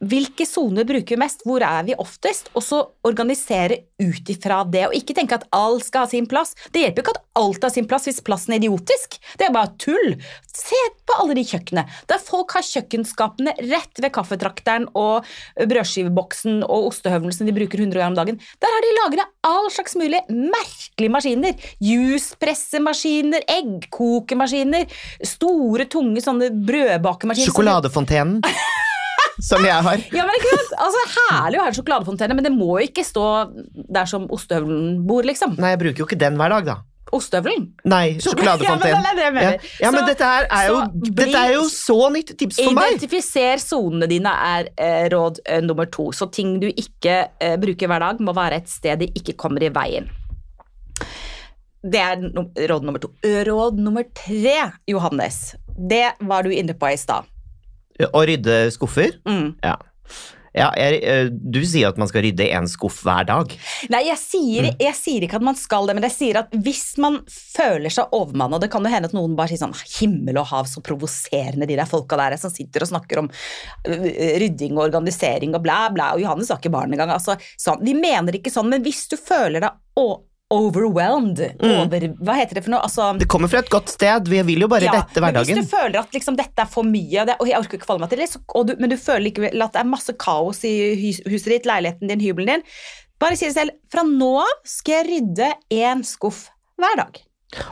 hvilke 0.01 0.47
soner 0.49 0.87
bruker 0.89 1.13
vi 1.13 1.21
mest, 1.21 1.43
hvor 1.45 1.65
er 1.65 1.85
vi 1.85 1.97
oftest, 2.01 2.49
og 2.57 2.65
så 2.65 2.79
organisere 3.05 3.83
ut 4.03 4.31
ifra 4.33 4.61
det. 4.67 4.85
Og 4.89 4.97
ikke 4.97 5.15
tenke 5.17 5.37
at 5.39 5.47
alt 5.55 5.87
skal 5.87 6.05
ha 6.05 6.11
sin 6.11 6.27
plass. 6.29 6.53
Det 6.73 6.83
hjelper 6.83 7.05
ikke 7.05 7.15
at 7.15 7.23
alt 7.39 7.65
har 7.65 7.73
sin 7.73 7.87
plass 7.89 8.07
hvis 8.09 8.21
plassen 8.25 8.55
er 8.55 8.61
idiotisk. 8.61 9.17
Det 9.39 9.47
er 9.47 9.55
bare 9.55 9.73
tull. 9.81 10.17
Se 10.53 10.79
på 11.07 11.17
alle 11.19 11.37
de 11.37 11.45
kjøkkenene 11.47 11.87
der 12.09 12.21
folk 12.21 12.53
har 12.57 12.65
kjøkkenskapene 12.65 13.55
rett 13.71 14.01
ved 14.01 14.13
kaffetrakteren 14.13 14.85
og 14.99 15.27
brødskiveboksen 15.57 16.61
og 16.67 16.89
ostehøvelsen 16.91 17.49
de 17.49 17.55
bruker 17.55 17.81
100 17.81 17.97
ganger 17.97 18.11
om 18.13 18.19
dagen. 18.19 18.39
Der 18.61 18.75
har 18.75 18.85
de 18.85 18.93
lagra 18.99 19.27
all 19.49 19.71
slags 19.73 19.97
mulig 19.99 20.21
merkelige 20.29 21.13
maskiner. 21.13 21.67
Juspressemaskiner, 21.83 23.47
eggkokemaskiner, 23.57 24.87
store, 25.33 25.89
tunge 25.91 26.23
sånne 26.23 26.51
brødbakemaskiner. 26.63 27.51
Sjokoladefontenen. 27.51 28.41
som 29.43 29.65
jeg 29.67 29.75
har. 29.89 29.99
Ja, 30.15 30.23
men 30.27 30.39
ikke 30.39 30.53
sant? 30.55 30.73
Altså, 30.85 31.03
Herlig 31.17 31.59
å 31.59 31.65
ha 31.65 31.69
en 31.73 31.75
sjokoladefontene, 31.77 32.37
men 32.39 32.45
det 32.47 32.53
må 32.55 32.77
ikke 32.85 33.03
stå 33.07 33.27
der 33.91 34.07
som 34.09 34.29
ostehøvelen 34.31 35.01
bor, 35.07 35.25
liksom. 35.27 35.57
Nei, 35.59 35.73
jeg 35.75 35.81
bruker 35.83 36.03
jo 36.05 36.09
ikke 36.09 36.19
den 36.23 36.39
hver 36.39 36.53
dag, 36.57 36.69
da. 36.71 36.77
Ostehøvelen? 37.13 37.67
Nei, 37.85 38.15
sjokoladefontenen. 38.23 38.95
Ja, 38.95 39.01
men 39.03 39.17
det 39.19 39.25
er 39.27 39.35
det. 39.35 39.43
Ja, 39.43 39.73
ja, 39.85 39.91
men 39.93 39.99
Så- 40.01 40.07
dette, 40.07 40.29
her 40.31 40.47
er 40.49 40.69
jo, 40.71 40.77
bli- 40.95 41.11
dette 41.19 41.41
er 41.43 41.51
jo 41.53 41.65
så 41.69 41.97
nytt 42.15 42.31
tips 42.39 42.57
for 42.63 42.73
meg! 42.73 42.95
Identifiser 42.95 43.61
sonene 43.61 44.07
dine 44.09 44.31
er 44.47 44.71
eh, 44.77 45.03
råd 45.13 45.43
eh, 45.45 45.61
nummer 45.61 45.85
to. 45.93 46.07
Så 46.15 46.31
ting 46.33 46.55
du 46.63 46.69
ikke 46.71 47.19
eh, 47.39 47.57
bruker 47.61 47.91
hver 47.91 47.99
dag, 48.07 48.23
må 48.25 48.33
være 48.33 48.63
et 48.63 48.71
sted 48.71 49.03
de 49.03 49.11
ikke 49.19 49.35
kommer 49.43 49.61
i 49.67 49.69
veien. 49.75 50.09
Det 51.83 51.99
er 51.99 52.15
no 52.23 52.47
råd 52.55 52.85
nummer 52.87 53.01
to. 53.03 53.11
Råd 53.45 53.77
nummer 53.83 54.05
tre, 54.15 54.71
Johannes, 54.87 55.55
det 55.77 56.13
var 56.23 56.43
du 56.47 56.49
inne 56.55 56.73
på 56.79 56.87
i 56.93 56.95
stad. 56.97 57.27
Å 58.01 58.23
rydde 58.25 58.71
skuffer? 58.73 59.19
Mm. 59.27 59.55
Ja. 59.61 59.75
ja 60.57 60.67
jeg, 60.77 60.99
eh, 61.05 61.27
du 61.29 61.59
sier 61.65 61.91
at 61.91 61.97
man 62.01 62.09
skal 62.09 62.23
rydde 62.25 62.47
én 62.49 62.65
skuff 62.69 63.03
hver 63.05 63.27
dag. 63.29 63.53
Nei, 63.93 64.03
jeg 64.07 64.17
sier, 64.21 64.67
Mm. 64.71 64.79
jeg 64.81 64.95
sier 64.97 65.25
ikke 65.27 65.37
at 65.37 65.45
man 65.45 65.55
skal 65.59 65.85
det, 65.89 65.95
men 65.97 66.05
jeg 66.07 66.15
sier 66.15 66.39
at 66.41 66.51
hvis 66.51 66.97
man 67.01 67.21
føler 67.29 67.93
seg 67.93 68.09
overmannet, 68.13 68.61
det 68.65 68.71
kan 68.73 68.83
jo 68.85 68.89
hende 68.93 69.09
at 69.11 69.13
noen 69.17 69.35
bare 69.37 69.53
sier 69.53 69.61
sånn 69.61 69.77
himmel 69.99 70.41
og 70.41 70.49
hav, 70.51 70.65
så 70.69 70.81
provoserende 70.85 71.67
de 71.69 71.77
der 71.77 71.89
folka 71.89 72.17
der 72.17 72.37
som 72.41 72.53
sitter 72.53 72.85
og 72.85 72.91
snakker 72.95 73.23
om 73.23 73.29
rydding 73.85 74.77
og 74.77 74.87
organisering 74.89 75.53
og 75.55 75.63
blæ, 75.65 75.79
blæ, 75.93 76.11
og 76.17 76.21
Johannes 76.25 76.49
har 76.49 76.57
ikke 76.61 76.73
barn 76.73 76.93
engang. 76.93 77.13
Altså, 77.13 77.37
sånn. 77.57 77.83
Vi 77.85 77.93
mener 77.93 78.33
ikke 78.33 78.53
sånn, 78.53 78.69
men 78.73 78.83
hvis 78.85 79.07
du 79.11 79.17
føler 79.17 79.61
deg 79.61 79.71
overwhelmed, 80.53 81.39
over, 81.65 82.05
hva 82.23 82.35
heter 82.37 82.59
det 82.59 82.63
for 82.65 82.73
noe? 82.75 82.83
Altså, 82.85 83.09
Mm. 83.13 83.19
Det 83.23 83.27
kommer 83.33 83.49
fra 83.51 83.59
et 83.63 83.69
godt 83.73 83.89
sted. 83.91 84.27
Vi 84.31 84.41
vil 84.47 84.63
jo 84.65 84.69
bare 84.71 84.85
ja, 84.87 84.93
rette 85.01 85.19
hverdagen. 85.23 85.57
hvis 85.57 85.67
du 85.67 85.75
føler 85.75 85.99
at 85.99 86.13
liksom, 86.15 86.37
dette 86.39 86.63
er 86.63 86.69
for 86.69 86.87
mye, 86.87 87.25
det, 87.27 87.35
og 87.39 87.47
jeg 87.49 87.57
orker 87.59 87.77
ikke 87.79 87.87
forholde 87.89 88.05
meg 88.05 88.13
til 88.13 88.21
det, 88.23 88.29
så, 88.31 88.41
og 88.55 88.67
du, 88.69 88.75
men 88.79 88.89
du 88.93 88.97
føler 89.01 89.25
likevel 89.27 89.65
at 89.65 89.73
det 89.75 89.81
er 89.83 89.89
masse 89.89 90.15
kaos 90.21 90.63
i 90.69 90.73
hus, 91.01 91.21
huset 91.27 91.51
ditt, 91.57 91.65
leiligheten 91.69 92.07
din, 92.13 92.23
hybelen 92.23 92.53
din, 92.53 92.65
bare 93.21 93.37
si 93.39 93.47
det 93.49 93.55
selv, 93.57 93.75
fra 93.91 94.03
nå 94.07 94.31
av 94.43 94.55
skal 94.67 95.01
jeg 95.01 95.09
rydde 95.11 95.51
én 95.71 96.01
skuff 96.07 96.45
hver 96.81 96.97
dag. 96.99 97.21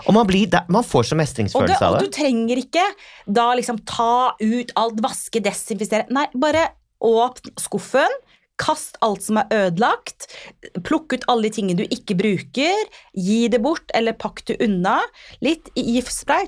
Og 0.06 0.14
man, 0.14 0.28
blir, 0.30 0.46
der- 0.54 0.68
man 0.70 0.84
får 0.86 1.08
så 1.10 1.16
mestringsfølelse 1.18 1.82
av 1.82 1.96
og 1.96 2.00
det. 2.04 2.12
du 2.12 2.18
trenger 2.20 2.60
ikke 2.62 2.84
da 3.26 3.48
liksom 3.58 3.80
ta 3.90 4.36
ut 4.40 4.72
alt, 4.78 5.00
vaske, 5.02 5.42
desinfisere. 5.42 6.06
Nei, 6.14 6.28
bare 6.38 6.68
åpne 7.02 7.56
skuffen. 7.58 8.20
Kast 8.62 9.00
alt 9.02 9.26
som 9.26 9.40
er 9.42 9.50
ødelagt. 9.56 10.28
Plukk 10.86 11.16
ut 11.16 11.26
alle 11.32 11.50
de 11.50 11.54
tingene 11.56 11.82
du 11.82 11.96
ikke 11.96 12.18
bruker. 12.20 12.86
Gi 13.18 13.42
det 13.52 13.62
bort, 13.64 13.90
eller 13.98 14.18
pakk 14.22 14.44
det 14.52 14.60
unna. 14.62 15.00
Litt 15.42 15.72
giftspray. 15.76 16.48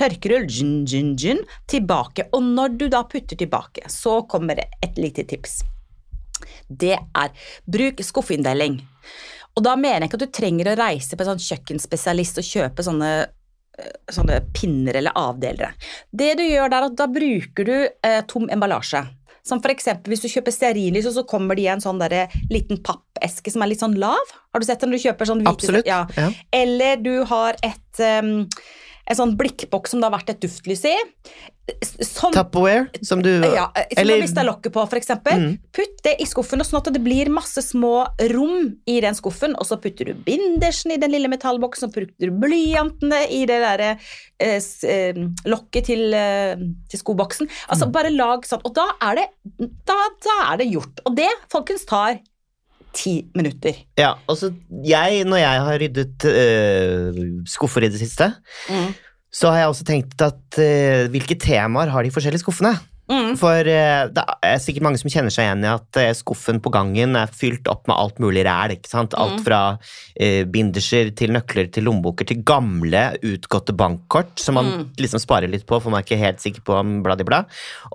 Tørkerull. 0.00 0.48
Gin, 0.50 0.82
gin, 0.88 1.14
gin. 1.18 1.44
Tilbake. 1.70 2.28
Og 2.34 2.42
når 2.44 2.76
du 2.80 2.86
da 2.92 3.04
putter 3.06 3.38
tilbake, 3.38 3.86
så 3.92 4.20
kommer 4.30 4.58
det 4.58 4.68
et 4.82 4.98
lite 4.98 5.26
tips. 5.28 5.60
Det 6.68 6.96
er 6.98 7.50
bruk 7.66 8.02
skuffeinndeling. 8.04 8.80
Og 9.58 9.64
da 9.66 9.74
mener 9.78 10.04
jeg 10.04 10.10
ikke 10.10 10.20
at 10.20 10.26
du 10.26 10.36
trenger 10.38 10.70
å 10.70 10.78
reise 10.78 11.16
på 11.16 11.24
en 11.24 11.32
sånn 11.32 11.46
kjøkkenspesialist 11.48 12.38
og 12.38 12.46
kjøpe 12.46 12.84
sånne 12.86 13.10
eh, 13.24 13.94
sånne 14.14 14.38
pinner 14.54 15.00
eller 15.00 15.16
avdelere. 15.18 15.72
Det 16.14 16.36
du 16.38 16.44
gjør 16.44 16.70
der, 16.70 16.86
at 16.90 16.98
da 17.00 17.08
bruker 17.10 17.66
du 17.66 17.74
eh, 17.88 18.20
tom 18.30 18.46
emballasje. 18.54 19.02
Som 19.48 19.62
eksempel 19.64 20.12
hvis 20.12 20.24
du 20.24 20.28
kjøper 20.30 20.54
stearinlys, 20.54 21.08
og 21.08 21.16
så 21.16 21.24
kommer 21.28 21.56
det 21.56 21.64
i 21.64 21.70
en 21.72 21.82
sånn 21.84 22.00
der 22.02 22.28
liten 22.52 22.82
pappeske 22.84 23.52
som 23.52 23.64
er 23.64 23.72
litt 23.72 23.82
sånn 23.84 23.96
lav. 24.00 24.34
Har 24.52 24.60
du 24.60 24.68
sett 24.68 24.84
den 24.84 24.92
du 24.92 25.00
kjøper 25.00 25.28
sånn 25.28 25.40
hvite 25.42 25.54
Absolutt. 25.56 25.88
Ja. 25.88 26.04
Ja. 26.18 26.28
Eller 26.54 27.00
du 27.00 27.14
har 27.28 27.56
et 27.66 28.02
um, 28.22 28.46
en 29.08 29.16
sånn 29.16 29.36
blikkboks 29.38 29.94
som 29.94 30.02
det 30.02 30.08
har 30.08 30.18
vært 30.18 30.34
et 30.34 30.42
duftlys 30.44 30.84
i. 30.88 30.96
Sånn, 32.00 32.32
Tupperware, 32.32 32.88
som 33.04 33.20
du 33.20 33.30
ja, 33.42 33.66
eh, 33.76 33.84
som 33.92 34.00
eller- 34.00 34.14
du 34.14 34.20
har 34.20 34.26
mista 34.26 34.44
lokket 34.44 34.72
på, 34.72 34.84
eksempel. 34.96 35.36
Mm. 35.36 35.58
Putt 35.72 36.02
det 36.02 36.14
i 36.20 36.24
skuffen, 36.24 36.60
sånn 36.64 36.80
at 36.80 36.92
det 36.92 37.02
blir 37.04 37.28
masse 37.28 37.60
små 37.60 38.06
rom 38.32 38.78
i 38.86 39.00
den 39.00 39.14
skuffen. 39.14 39.54
Og 39.58 39.66
så 39.66 39.76
putter 39.80 40.06
du 40.06 40.14
bindersen 40.14 40.92
i 40.92 40.96
den 40.96 41.12
lille 41.12 41.28
metallboksen, 41.28 41.88
og 41.88 41.94
putter 41.94 42.30
du 42.30 42.30
blyantene 42.30 43.28
i 43.30 43.44
det 43.44 43.60
derre 43.60 43.98
eh, 44.40 44.60
eh, 44.84 45.12
lokket 45.44 45.84
til, 45.84 46.14
eh, 46.14 46.56
til 46.88 47.00
skoboksen. 47.00 47.48
Altså, 47.68 47.90
bare 47.92 48.10
lag 48.10 48.44
sånn. 48.44 48.64
Og 48.64 48.74
da 48.74 48.88
er 49.02 49.14
det, 49.16 49.28
da, 49.84 49.96
da 50.24 50.52
er 50.52 50.56
det 50.58 50.72
gjort. 50.72 51.00
Og 51.04 51.16
det, 51.16 51.28
folkens, 51.50 51.84
tar 51.84 52.20
ti 52.94 53.24
minutter. 53.34 53.72
Ja, 53.98 54.12
altså 54.28 54.52
jeg, 54.86 55.24
når 55.24 55.36
jeg 55.36 55.60
har 55.64 55.78
ryddet 55.80 56.24
øh, 56.24 57.24
skuffer 57.46 57.80
i 57.86 57.88
det 57.92 57.98
siste, 58.00 58.32
Mm. 58.70 58.94
så 59.32 59.50
har 59.50 59.58
jeg 59.58 59.68
også 59.68 59.84
tenkt 59.84 60.22
at 60.24 60.58
øh, 60.58 61.10
hvilke 61.10 61.34
temaer 61.34 61.88
har 61.92 62.02
de 62.02 62.10
forskjellige 62.10 62.40
skuffene? 62.40 62.72
Mm. 63.08 63.36
For 63.40 63.64
øh, 63.64 64.08
det 64.12 64.24
er 64.44 64.58
sikkert 64.60 64.84
mange 64.84 64.98
som 65.00 65.08
kjenner 65.10 65.32
seg 65.32 65.46
igjen 65.46 65.64
i 65.64 65.70
at 65.72 65.98
øh, 66.02 66.10
skuffen 66.18 66.58
på 66.60 66.72
gangen 66.74 67.16
er 67.16 67.30
fylt 67.32 67.68
opp 67.72 67.86
med 67.88 67.96
alt 67.96 68.18
mulig 68.20 68.44
ræl. 68.44 68.74
ikke 68.76 68.88
sant? 68.90 69.14
Alt 69.16 69.38
Mm. 69.38 69.44
fra 69.44 69.60
øh, 70.20 70.44
binderser 70.52 71.10
til 71.16 71.32
nøkler 71.32 71.70
til 71.72 71.84
lommeboker 71.84 72.24
til 72.28 72.42
gamle, 72.44 73.16
utgåtte 73.24 73.72
bankkort 73.76 74.38
som 74.40 74.54
man 74.58 74.64
Mm. 74.68 74.84
liksom 74.98 75.20
sparer 75.20 75.48
litt 75.48 75.64
på, 75.66 75.80
for 75.80 75.90
man 75.90 76.00
er 76.02 76.04
ikke 76.04 76.18
helt 76.20 76.40
sikker 76.40 76.60
på 76.66 76.74
om 76.78 77.02
bladibla. 77.02 77.44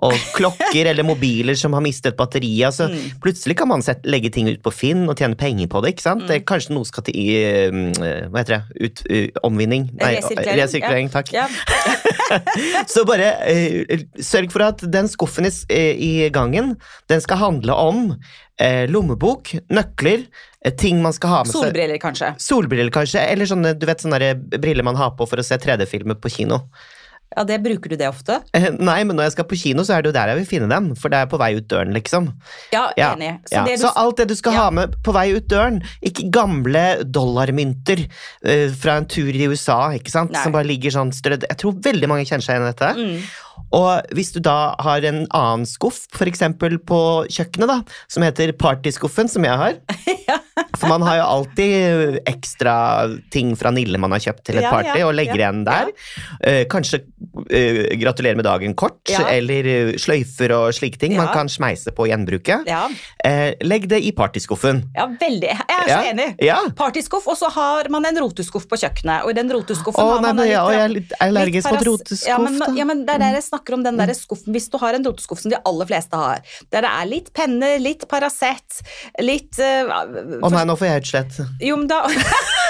Og 0.02 0.12
klokker 0.34 0.86
eller 0.90 1.02
mobiler 1.06 1.54
som 1.54 1.72
har 1.72 1.80
mistet 1.84 2.16
batteriet. 2.16 2.66
Altså, 2.72 2.88
Mm. 2.90 3.20
Plutselig 3.22 3.56
kan 3.56 3.68
man 3.68 3.82
sette, 3.82 4.06
legge 4.10 4.30
ting 4.30 4.48
ut 4.48 4.62
på 4.62 4.72
Finn 4.72 5.08
og 5.08 5.16
tjene 5.16 5.36
penger 5.36 5.66
på 5.68 5.80
det. 5.82 5.94
ikke 5.94 6.02
sant? 6.02 6.22
Mm. 6.28 6.44
Kanskje 6.44 6.74
noe 6.74 6.84
skal 6.84 7.02
til 7.04 7.14
i 7.16 7.28
øh, 7.68 8.28
Hva 8.30 8.38
heter 8.42 8.58
det? 8.58 8.84
Ut, 8.84 9.02
uh, 9.10 9.28
omvinning? 9.44 9.90
Nei, 10.00 10.16
Resirkulering, 10.16 10.60
resirkulering. 10.62 11.10
Takk. 11.10 11.32
Ja. 11.32 11.46
Så 12.92 13.04
bare 13.08 13.30
uh, 13.48 14.04
sørg 14.20 14.50
for 14.52 14.64
at 14.66 14.80
den 14.92 15.03
skuffen 15.10 15.46
i, 15.48 15.52
i 15.68 16.10
gangen, 16.34 16.74
den 17.10 17.20
skal 17.24 17.40
handle 17.42 17.76
om 17.76 18.02
eh, 18.60 18.84
lommebok, 18.90 19.54
nøkler, 19.74 20.26
eh, 20.64 20.74
ting 20.80 21.02
man 21.04 21.12
skal 21.16 21.30
ha 21.30 21.44
med 21.44 21.52
seg. 21.52 21.68
Solbriller, 21.68 22.00
kanskje. 22.02 22.32
Solbriller, 22.40 22.90
kanskje, 22.94 23.22
eller 23.34 23.48
sånne, 23.50 23.74
du 23.78 23.86
vet, 23.90 24.04
sånne 24.04 24.34
briller 24.58 24.86
man 24.86 24.96
har 25.00 25.14
på 25.18 25.26
for 25.28 25.40
å 25.42 25.46
se 25.46 25.60
3D-filmer 25.60 26.20
på 26.20 26.32
kino. 26.40 26.64
Ja, 27.34 27.42
det 27.42 27.56
Bruker 27.64 27.90
du 27.90 27.96
det 27.98 28.06
ofte? 28.06 28.36
Eh, 28.54 28.68
Nei, 28.78 29.00
men 29.02 29.16
når 29.18 29.24
jeg 29.26 29.32
skal 29.34 29.46
på 29.50 29.56
kino, 29.58 29.82
så 29.82 29.96
er 29.96 30.04
det 30.04 30.12
jo 30.12 30.14
der 30.14 30.30
jeg 30.30 30.38
vil 30.38 30.46
finne 30.46 30.68
dem, 30.70 30.92
for 30.94 31.10
det 31.10 31.18
er 31.24 31.30
på 31.32 31.40
vei 31.40 31.48
ut 31.56 31.66
døren, 31.66 31.90
liksom. 31.96 32.28
Ja, 32.70 32.84
Ja, 33.00 33.08
enig. 33.16 33.32
Så, 33.48 33.56
ja. 33.56 33.64
du 33.66 33.72
så 33.80 33.90
alt 33.98 34.20
det 34.20 34.28
du 34.30 34.36
skal 34.38 34.54
Ja. 34.54 34.60
ha 34.68 34.70
med 34.70 34.94
på 35.02 35.14
vei 35.16 35.24
ut 35.34 35.48
døren, 35.50 35.80
ikke 36.04 36.28
gamle 36.30 36.84
dollarmynter 37.02 38.04
uh, 38.06 38.68
fra 38.78 39.00
en 39.00 39.08
tur 39.10 39.34
i 39.34 39.48
USA, 39.50 39.80
ikke 39.98 40.14
sant, 40.14 40.30
Nei. 40.30 40.44
som 40.44 40.54
bare 40.54 40.68
ligger 40.68 40.94
sånn 40.94 41.10
strødd. 41.16 41.48
Jeg 41.50 41.58
tror 41.58 41.74
veldig 41.82 42.12
mange 42.12 42.28
kjenner 42.28 42.46
seg 42.46 42.54
igjen 42.54 42.68
i 42.68 42.70
dette. 42.70 42.92
Mm. 42.94 43.18
Og 43.74 44.14
hvis 44.14 44.32
du 44.34 44.40
da 44.44 44.74
har 44.84 45.02
en 45.08 45.24
annen 45.34 45.66
skuff, 45.66 46.04
eksempel 46.24 46.78
på 46.78 46.98
kjøkkenet, 47.32 47.68
da, 47.70 47.80
som 48.10 48.22
heter 48.26 48.52
partyskuffen, 48.58 49.28
som 49.30 49.44
jeg 49.46 49.58
har, 49.60 49.80
Ja. 50.24 50.38
for 50.78 50.88
man 50.88 51.02
har 51.04 51.18
jo 51.18 51.24
alltid 51.28 52.14
ekstra 52.30 52.74
ting 53.34 53.50
fra 53.58 53.68
Nille 53.74 53.98
man 54.00 54.14
har 54.14 54.22
kjøpt 54.24 54.44
til 54.46 54.56
et 54.60 54.64
party, 54.70 54.94
ja, 55.00 55.04
og 55.08 55.12
legger 55.18 55.36
igjen 55.36 55.58
der. 55.66 55.90
Eh, 56.40 56.62
kanskje 56.72 57.02
uh, 57.02 57.80
gratulerer 58.00 58.38
med 58.38 58.46
dagen-kort, 58.46 59.02
eller 59.28 59.68
eh, 59.68 59.90
sløyfer 60.00 60.54
og 60.56 60.70
slike 60.76 61.00
ting 61.02 61.12
man 61.18 61.28
kan 61.34 61.50
smeise 61.52 61.92
på 61.94 62.06
gjenbruket. 62.08 62.64
Eh, 63.26 63.50
legg 63.68 63.84
det 63.90 64.00
i 64.08 64.14
partyskuffen. 64.16 64.80
ja, 64.96 65.04
veldig. 65.20 65.50
Jeg 65.50 65.76
er 65.82 65.90
så 65.90 66.00
enig. 66.14 66.28
Ja. 66.46 66.56
Partyskuff, 66.78 67.28
og 67.28 67.36
så 67.42 67.50
har 67.52 67.90
man 67.92 68.08
en 68.08 68.22
roteskuff 68.24 68.64
på 68.70 68.78
kjøkkenet. 68.80 69.26
Og 69.28 69.34
i 69.34 69.36
den 69.36 69.52
roteskuffen 69.52 70.00
Å, 70.00 70.14
har 70.14 70.24
nei, 70.24 70.30
man 70.30 70.40
men 70.40 70.48
litt- 70.48 70.62
og 70.62 70.72
jeg 70.72 70.84
er 70.86 70.94
litt 70.94 71.14
allergisk 71.26 71.70
mot 71.74 71.86
roteskuff, 71.90 72.28
Ja 72.30 72.38
men, 72.40 72.58
ja, 72.78 72.88
men 72.88 73.04
det 73.04 73.18
er 73.18 73.22
der 73.26 73.38
jeg 73.40 73.43
snakker 73.44 73.76
om 73.76 73.84
den 73.84 73.98
der 74.00 74.12
skuffen. 74.16 74.54
Hvis 74.54 74.70
du 74.72 74.78
har 74.82 74.96
en 74.96 75.04
roteskuff 75.06 75.42
som 75.44 75.52
de 75.52 75.60
aller 75.68 75.90
fleste 75.90 76.18
har, 76.18 76.44
der 76.74 76.84
det 76.84 76.90
er 76.90 77.10
litt 77.10 77.32
penner, 77.36 77.78
litt 77.82 78.06
Paracet, 78.10 78.80
litt 79.22 79.58
uh, 79.60 80.40
Å 80.40 80.52
nei, 80.52 80.64
nå 80.68 80.76
får 80.78 80.90
jeg 80.90 81.04
utslett. 81.04 81.40
Jo, 81.64 81.78
men 81.80 81.88
da 81.90 82.04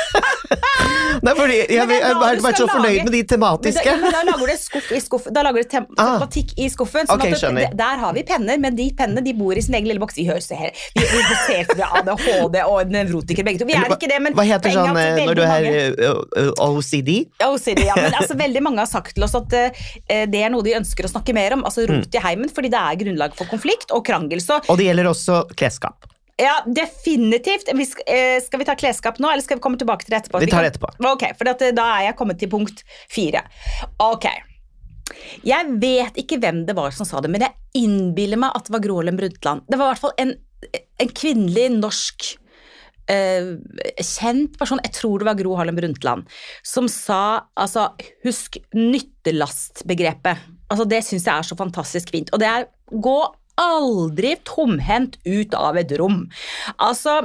Nei, 1.25 1.33
fordi 1.38 1.56
jeg, 1.73 1.80
har 1.80 2.38
vært 2.42 2.59
så 2.59 2.66
fornøyd 2.68 2.99
lage- 2.99 3.04
med 3.06 3.12
de 3.14 3.21
Men 3.21 3.26
da, 3.26 3.35
tematiske. 3.35 3.85
ja, 3.87 4.11
da 4.12 4.23
lager 4.28 4.50
du 4.50 4.56
skuff 4.61 4.88
skuff, 5.04 5.28
da 5.33 5.42
lager 5.47 5.62
du 5.64 5.68
tem 5.68 5.87
Ah. 5.97 6.18
tematikk 6.18 6.52
i 6.59 6.68
skuffen. 6.68 7.06
Sånn 7.09 7.21
Ok, 7.21 7.64
at 7.64 7.76
der 7.78 7.97
har 8.02 8.12
vi 8.12 8.23
penner, 8.23 8.59
men 8.61 8.75
de 8.76 8.90
pennene 8.92 9.23
de 9.25 9.33
bor 9.33 9.52
i 9.56 9.61
sin 9.64 9.75
egen 9.75 9.88
lille 9.88 10.00
boks. 10.02 10.14
Vi 10.18 10.26
høres 10.28 10.49
her, 10.50 10.71
vi, 10.97 11.02
vi 11.04 11.38
ser 11.47 11.64
har 11.80 12.02
ADHD 12.02 12.61
og 12.66 12.90
nevrotikere 12.92 13.44
begge 13.47 13.59
to. 13.62 13.66
Vi 13.68 13.75
er 13.78 13.88
ikke 13.88 14.09
det, 14.11 14.21
men 14.23 14.35
Hva 14.35 14.44
heter 14.44 14.71
sånn 14.75 14.97
eh, 14.97 15.25
når 15.26 15.35
du 15.35 15.42
er 15.42 15.49
mange- 15.49 15.75
eh, 15.75 16.42
eh, 16.44 16.50
OCD? 16.68 17.11
OCD, 17.40 17.85
ja, 17.87 17.94
men 17.97 18.12
altså, 18.21 18.37
veldig 18.37 18.62
mange 18.62 18.78
har 18.85 18.90
sagt 18.90 19.14
til 19.14 19.25
oss 19.25 19.35
at 19.35 19.52
uh, 19.52 19.71
det 20.26 20.42
er 20.44 20.50
noe 20.50 20.62
de 20.62 20.75
ønsker 20.76 21.04
å 21.09 21.11
snakke 21.11 21.33
mer 21.35 21.52
om. 21.54 21.64
Altså 21.64 21.85
Mm. 21.85 21.99
rot 22.00 22.14
i 22.14 22.18
heimen, 22.25 22.49
fordi 22.49 22.71
det 22.71 22.80
er 22.80 22.97
grunnlag 22.97 23.35
for 23.37 23.44
konflikt 23.50 23.90
og 23.92 24.04
krangel. 24.06 24.40
Så 24.40 24.61
Og 24.68 24.78
det 24.78 24.87
gjelder 24.87 25.04
også 25.11 25.44
klesskap. 25.54 26.06
Ja, 26.41 26.55
definitivt. 26.67 27.69
Vi 27.75 27.87
skal, 27.87 28.05
eh, 28.07 28.41
skal 28.43 28.59
vi 28.59 28.67
ta 28.67 28.75
klesskap 28.75 29.21
nå, 29.23 29.31
eller 29.31 29.43
skal 29.45 29.61
vi 29.61 29.64
komme 29.64 29.79
tilbake 29.79 30.07
til 30.07 30.14
det 30.14 30.25
etterpå? 30.25 30.41
Vi 30.43 30.50
tar 30.50 30.67
det 30.67 30.73
etterpå. 30.75 30.91
Ok, 31.12 31.29
for 31.38 31.50
at, 31.53 31.62
eh, 31.62 31.75
da 31.76 31.87
er 31.99 32.09
jeg 32.09 32.17
kommet 32.19 32.38
til 32.38 32.50
punkt 32.50 32.83
fire. 33.09 33.45
Ok. 34.03 34.26
Jeg 35.45 35.81
vet 35.81 36.17
ikke 36.19 36.41
hvem 36.41 36.64
det 36.67 36.75
var 36.75 36.91
som 36.91 37.07
sa 37.07 37.21
det, 37.21 37.31
men 37.31 37.45
jeg 37.45 37.55
innbiller 37.75 38.41
meg 38.41 38.57
at 38.57 38.64
det 38.64 38.73
var 38.73 38.81
Gro 38.81 38.97
Harlem 38.97 39.17
Brundtland. 39.17 39.62
Det 39.69 39.79
var 39.79 39.91
i 39.91 39.95
hvert 39.95 40.05
fall 40.05 40.17
en, 40.19 40.35
en 40.99 41.09
kvinnelig 41.09 41.69
norsk 41.76 42.38
eh, 43.11 43.55
kjent 44.00 44.59
person, 44.59 44.81
jeg 44.83 44.95
tror 44.97 45.21
det 45.21 45.29
var 45.29 45.38
Gro 45.38 45.55
Harlem 45.59 45.76
Brundtland, 45.79 46.26
som 46.67 46.88
sa 46.88 47.47
altså 47.55 47.91
husk 48.25 48.59
nyttelastbegrepet. 48.75 50.50
Altså 50.73 50.88
Det 50.88 51.03
syns 51.05 51.29
jeg 51.29 51.37
er 51.37 51.47
så 51.47 51.59
fantastisk 51.59 52.11
fint. 52.11 52.33
Og 52.33 52.41
det 52.43 52.49
er 52.49 52.67
gå 52.91 53.19
aldri 53.61 54.37
tomhendt 54.49 55.18
ut 55.25 55.54
av 55.58 55.78
et 55.80 55.92
rom. 55.99 56.25
Altså 56.82 57.23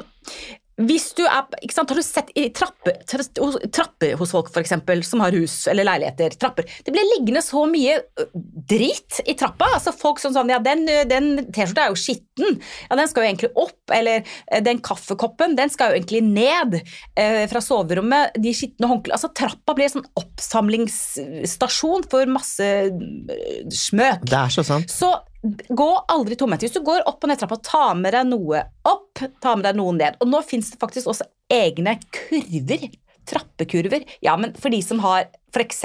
hvis 0.79 1.09
du 1.17 1.25
er, 1.27 1.43
ikke 1.59 1.75
sant, 1.75 1.91
Har 1.91 2.00
du 2.00 2.05
sett 2.05 2.29
i 2.39 2.45
trappe, 2.55 2.93
trappe 3.07 3.69
trapper 3.75 4.15
hos 4.19 4.31
folk 4.31 4.51
for 4.53 4.62
eksempel, 4.63 5.01
som 5.03 5.19
har 5.24 5.36
hus 5.36 5.67
eller 5.67 5.88
leiligheter? 5.88 6.38
trapper, 6.39 6.67
Det 6.86 6.93
blir 6.95 7.07
liggende 7.17 7.41
så 7.43 7.65
mye 7.67 7.98
dritt 8.69 9.19
i 9.25 9.36
trappa. 9.39 9.67
altså 9.75 9.91
Folk 9.95 10.21
som 10.24 10.33
sånn 10.36 10.51
Ja, 10.53 10.59
den, 10.63 10.86
den 11.09 11.51
T-skjorta 11.51 11.88
er 11.88 11.91
jo 11.91 12.00
skitten. 12.00 12.59
Ja, 12.89 12.95
Den 12.95 13.12
skal 13.12 13.24
jo 13.25 13.29
egentlig 13.29 13.51
opp. 13.59 13.79
Eller 13.91 14.24
den 14.63 14.79
kaffekoppen, 14.86 15.57
den 15.59 15.69
skal 15.74 15.91
jo 15.91 16.00
egentlig 16.00 16.24
ned 16.24 16.79
eh, 16.79 17.45
fra 17.51 17.62
soverommet. 17.63 18.38
De 18.39 18.53
skitne 18.55 18.88
håndklærne 18.88 19.17
Altså 19.19 19.33
Trappa 19.36 19.75
blir 19.75 19.89
en 19.89 19.98
sånn 19.98 20.12
oppsamlingsstasjon 20.21 22.07
for 22.12 22.29
masse 22.31 22.67
smøk. 23.74 24.24
Det 24.29 24.39
er 24.45 24.53
så 24.53 24.63
sant. 24.63 24.88
Så 24.93 25.12
gå 25.69 25.89
aldri 26.12 26.36
tomhendt. 26.36 26.63
Hvis 26.65 26.75
du 26.75 26.84
går 26.86 27.05
opp 27.08 27.24
og 27.24 27.31
ned 27.31 27.39
trappa, 27.39 27.60
ta 27.63 27.84
med 27.98 28.13
deg 28.15 28.27
noe 28.31 28.63
opp, 28.88 29.22
ta 29.41 29.55
med 29.55 29.67
deg 29.69 29.77
noe 29.79 29.96
ned. 29.96 30.19
Og 30.19 30.31
nå 30.31 30.41
fins 30.46 30.72
det 30.74 30.81
faktisk 30.81 31.12
også 31.12 31.27
egne 31.53 31.96
kurver. 32.15 32.89
Trappekurver. 33.29 34.05
Ja, 34.25 34.36
men 34.41 34.55
for 34.58 34.74
de 34.74 34.81
som 34.84 35.01
har 35.03 35.29
f.eks. 35.53 35.84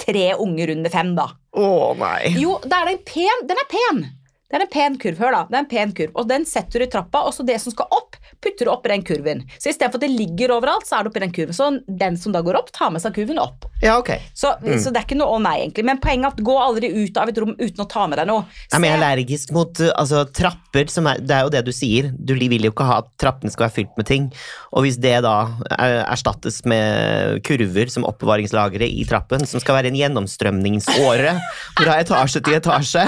tre 0.00 0.26
unger 0.36 0.74
under 0.76 0.92
fem, 0.92 1.14
da. 1.16 1.30
Å 1.56 1.68
nei. 1.98 2.34
Jo, 2.38 2.58
da 2.64 2.82
er 2.82 2.90
det 2.90 2.98
en 2.98 3.06
pen 3.08 3.46
Den 3.48 3.58
er 3.58 3.70
pen! 3.70 4.02
Det 4.50 4.58
er 4.58 4.64
en 4.64 4.70
pen 4.72 4.96
kurv, 4.98 5.20
hør 5.22 5.34
da. 5.36 5.40
Det 5.46 5.56
er 5.56 5.62
en 5.62 5.70
pen 5.70 5.92
kurv, 5.94 6.16
Og 6.18 6.26
den 6.26 6.44
setter 6.48 6.82
du 6.82 6.86
i 6.88 6.90
trappa, 6.90 7.22
og 7.22 7.34
så 7.36 7.46
det 7.46 7.60
som 7.62 7.70
skal 7.70 7.86
opp, 7.94 8.18
putter 8.42 8.66
du 8.66 8.72
oppi 8.72 8.90
den 8.90 9.04
kurven. 9.06 9.44
Så 9.60 9.70
istedenfor 9.70 10.00
at 10.00 10.06
det 10.06 10.10
ligger 10.10 10.56
overalt, 10.56 10.88
så 10.88 10.98
er 10.98 11.06
det 11.06 11.12
oppi 11.12 11.22
den 11.22 11.34
kurven. 11.36 11.54
Så 11.54 11.68
den 11.86 12.16
som 12.18 12.34
da 12.34 12.42
går 12.42 12.58
opp, 12.58 12.72
tar 12.74 12.90
med 12.90 13.02
seg 13.04 13.14
kurven 13.14 13.38
opp. 13.38 13.68
Ja, 13.84 13.94
ok. 14.00 14.10
Så, 14.34 14.50
så 14.82 14.90
det 14.90 15.00
er 15.00 15.06
ikke 15.06 15.20
noe 15.20 15.36
å 15.36 15.42
nei, 15.42 15.54
egentlig. 15.62 15.84
Men 15.86 16.00
poenget 16.02 16.32
er 16.32 16.34
at 16.34 16.42
gå 16.50 16.56
aldri 16.60 16.90
ut 16.96 17.20
av 17.20 17.30
et 17.30 17.38
rom 17.40 17.54
uten 17.60 17.84
å 17.84 17.88
ta 17.90 18.08
med 18.10 18.18
deg 18.20 18.28
noe. 18.28 18.46
Men 18.74 18.88
jeg 18.88 18.96
er 18.96 18.98
allergisk 18.98 19.54
mot 19.54 19.82
uh, 19.84 19.92
altså, 19.94 20.24
trapper, 20.36 20.90
som 20.92 21.06
er, 21.12 21.22
det 21.22 21.36
er 21.36 21.46
jo 21.46 21.54
det 21.54 21.62
du 21.68 21.72
sier. 21.76 22.10
Du 22.18 22.34
vil 22.34 22.66
jo 22.66 22.74
ikke 22.74 22.88
ha 22.88 22.98
at 23.04 23.10
trappene 23.22 23.54
skal 23.54 23.68
være 23.68 23.76
fylt 23.78 23.94
med 24.00 24.10
ting. 24.10 24.28
Og 24.74 24.86
hvis 24.86 24.98
det 25.00 25.14
da 25.24 25.36
er, 25.76 26.00
erstattes 26.02 26.62
med 26.68 27.38
kurver 27.46 27.92
som 27.92 28.08
oppbevaringslagre 28.08 28.88
i 28.90 29.06
trappen, 29.08 29.46
som 29.46 29.62
skal 29.62 29.78
være 29.78 29.92
en 29.92 30.00
gjennomstrømningsåre 30.00 31.36
fra 31.80 32.00
etasje 32.02 32.42
til 32.42 32.58
etasje 32.58 33.06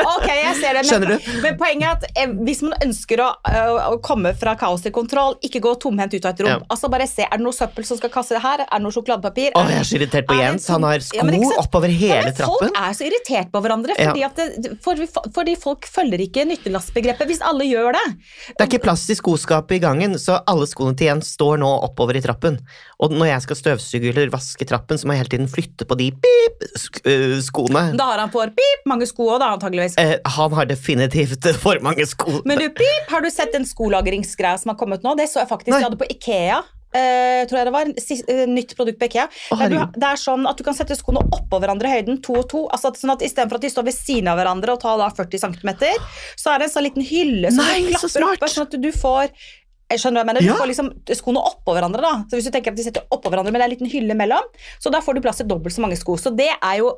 Ok, 0.00 0.26
jeg 0.28 0.54
ser 0.60 0.78
det. 0.78 0.84
Men, 0.90 1.06
du? 1.10 1.28
Men 1.44 1.58
poenget 1.60 1.86
er 1.86 1.96
at 1.96 2.18
eh, 2.22 2.34
hvis 2.46 2.62
man 2.66 2.74
ønsker 2.84 3.22
å, 3.24 3.28
eh, 3.50 3.72
å 3.92 3.98
komme 4.04 4.32
fra 4.38 4.54
kaos 4.60 4.84
til 4.84 4.94
kontroll, 4.94 5.36
ikke 5.46 5.62
gå 5.64 5.74
tomhendt 5.82 6.14
ut 6.16 6.24
av 6.24 6.34
et 6.34 6.42
rom. 6.44 6.52
Ja. 6.52 6.58
Altså 6.72 6.90
bare 6.92 7.06
se, 7.10 7.26
Er 7.26 7.40
det 7.40 7.46
noe 7.46 7.56
søppel 7.56 7.86
som 7.86 8.00
skal 8.00 8.12
kaste 8.14 8.40
her? 8.40 8.64
Er 8.66 8.72
det 8.72 8.82
noe 8.84 8.94
sjokoladepapir? 8.94 9.54
Å, 9.54 9.64
Er 9.64 9.74
jeg 9.76 9.84
er 9.84 9.88
så 9.90 9.98
irritert 10.00 10.28
på 10.30 10.38
Jens. 10.38 10.68
Han 10.72 10.86
har 10.88 11.04
sko 11.04 11.20
ja, 11.20 11.52
oppover 11.62 11.92
hele 11.92 12.34
trappen. 12.36 12.70
Folk 12.70 12.82
er 12.82 12.96
så 12.96 13.08
irritert 13.08 13.52
på 13.52 13.64
hverandre 13.64 13.96
fordi, 14.00 14.28
det, 14.36 14.74
fordi, 14.84 15.08
fordi 15.36 15.56
folk 15.60 15.88
følger 15.90 16.24
ikke 16.26 16.46
nyttelastbegrepet. 16.50 17.30
Hvis 17.30 17.42
alle 17.46 17.68
gjør 17.68 17.94
det. 17.96 18.06
Det 18.54 18.64
er 18.64 18.70
ikke 18.70 18.84
plass 18.88 19.06
i 19.12 19.18
skoskapet 19.18 19.78
i 19.78 19.82
gangen, 19.82 20.16
så 20.20 20.40
alle 20.50 20.68
skoene 20.70 20.96
til 20.98 21.10
Jens 21.10 21.34
står 21.36 21.60
nå 21.62 21.70
oppover 21.86 22.18
i 22.18 22.24
trappen. 22.24 22.58
Og 23.00 23.14
når 23.14 23.32
jeg 23.32 23.44
skal 23.46 23.58
støvsuge 23.60 24.12
eller 24.12 24.32
vaske 24.32 24.66
trappen, 24.68 24.98
så 25.00 25.08
må 25.08 25.14
jeg 25.14 25.24
hele 25.24 25.34
tiden 25.34 25.50
flytte 25.50 25.86
på 25.88 25.96
de 26.00 26.10
pip, 26.20 26.66
skoene. 27.46 27.86
Da 27.96 28.10
har 28.12 28.22
han 28.24 28.32
for 28.32 28.52
pip, 28.56 28.84
mange 28.90 29.08
sko 29.08 29.30
òg, 29.34 29.40
da, 29.42 29.52
antageligvis. 29.56 29.89
Eh, 29.98 30.16
han 30.36 30.52
har 30.58 30.68
definitivt 30.70 31.46
for 31.64 31.80
mange 31.84 32.06
sko. 32.06 32.42
Men 32.48 32.60
du, 32.62 32.68
pip, 32.74 33.08
har 33.10 33.24
du 33.24 33.30
sett 33.32 33.54
den 33.56 33.66
skolagringsgreia 33.68 34.58
som 34.60 34.74
har 34.74 34.78
kommet 34.80 35.06
nå? 35.06 35.16
Det 35.18 35.30
så 35.30 35.42
jeg 35.42 35.50
faktisk 35.50 35.74
Nei. 35.74 35.80
jeg 35.80 35.90
hadde 35.90 36.00
på 36.00 36.12
Ikea. 36.16 36.60
Uh, 36.90 37.46
tror 37.46 37.54
jeg 37.60 37.66
det 37.68 37.70
var, 37.70 37.90
Sist, 38.02 38.24
uh, 38.26 38.48
Nytt 38.50 38.72
produkt 38.74 38.98
på 38.98 39.06
Ikea. 39.06 39.28
Oh, 39.54 39.60
du, 39.70 39.76
det 39.94 40.08
er 40.08 40.18
sånn 40.18 40.42
at 40.50 40.58
du 40.58 40.64
kan 40.66 40.74
sette 40.74 40.96
skoene 40.98 41.22
oppå 41.22 41.60
hverandre 41.62 41.86
i 41.86 42.00
høyden, 42.00 42.18
to 42.24 42.34
og 42.40 42.48
to. 42.50 42.64
Altså 42.66 42.90
at, 42.90 42.98
sånn 42.98 43.14
at 43.14 43.22
Istedenfor 43.22 43.60
at 43.60 43.66
de 43.66 43.70
står 43.70 43.86
ved 43.86 43.94
siden 43.94 44.30
av 44.32 44.40
hverandre 44.40 44.74
og 44.74 44.82
tar 44.82 44.98
da 44.98 45.06
40 45.14 45.44
cm, 45.44 45.70
så 46.34 46.50
er 46.50 46.58
det 46.58 46.66
en 46.66 46.74
sånn 46.74 46.86
liten 46.88 47.06
hylle 47.06 47.54
som 47.54 47.62
Nei, 47.62 47.84
du 47.86 47.92
klapper 47.94 48.26
oppe, 48.32 48.50
sånn 48.50 48.66
at 48.66 48.74
du 48.82 48.90
får 48.96 49.30
jeg 49.90 50.02
skjønner 50.02 50.20
hva 50.20 50.22
jeg 50.22 50.30
mener, 50.30 50.46
Ja. 50.46 50.54
Du 50.54 50.62
får 50.62 50.70
liksom 50.70 50.90
skoene 51.18 51.42
oppå 51.42 51.74
hverandre. 51.74 52.02
da 52.02 52.12
Så 52.30 52.38
Hvis 52.38 52.46
du 52.46 52.52
tenker 52.54 52.70
at 52.70 52.78
de 52.78 52.86
setter 52.86 53.06
oppå 53.10 53.30
hverandre, 53.30 53.50
men 53.50 53.58
det 53.58 53.66
er 53.66 53.70
en 53.70 53.76
liten 53.76 53.90
hylle 53.90 54.14
mellom, 54.14 54.42
så 54.78 54.90
da 54.90 55.00
får 55.02 55.14
du 55.14 55.20
plass 55.20 55.38
til 55.42 55.48
dobbelt 55.50 55.74
så 55.74 55.82
mange 55.82 55.98
sko. 55.98 56.14
Så 56.14 56.34
det 56.34 56.50
er 56.50 56.76
jo 56.78 56.94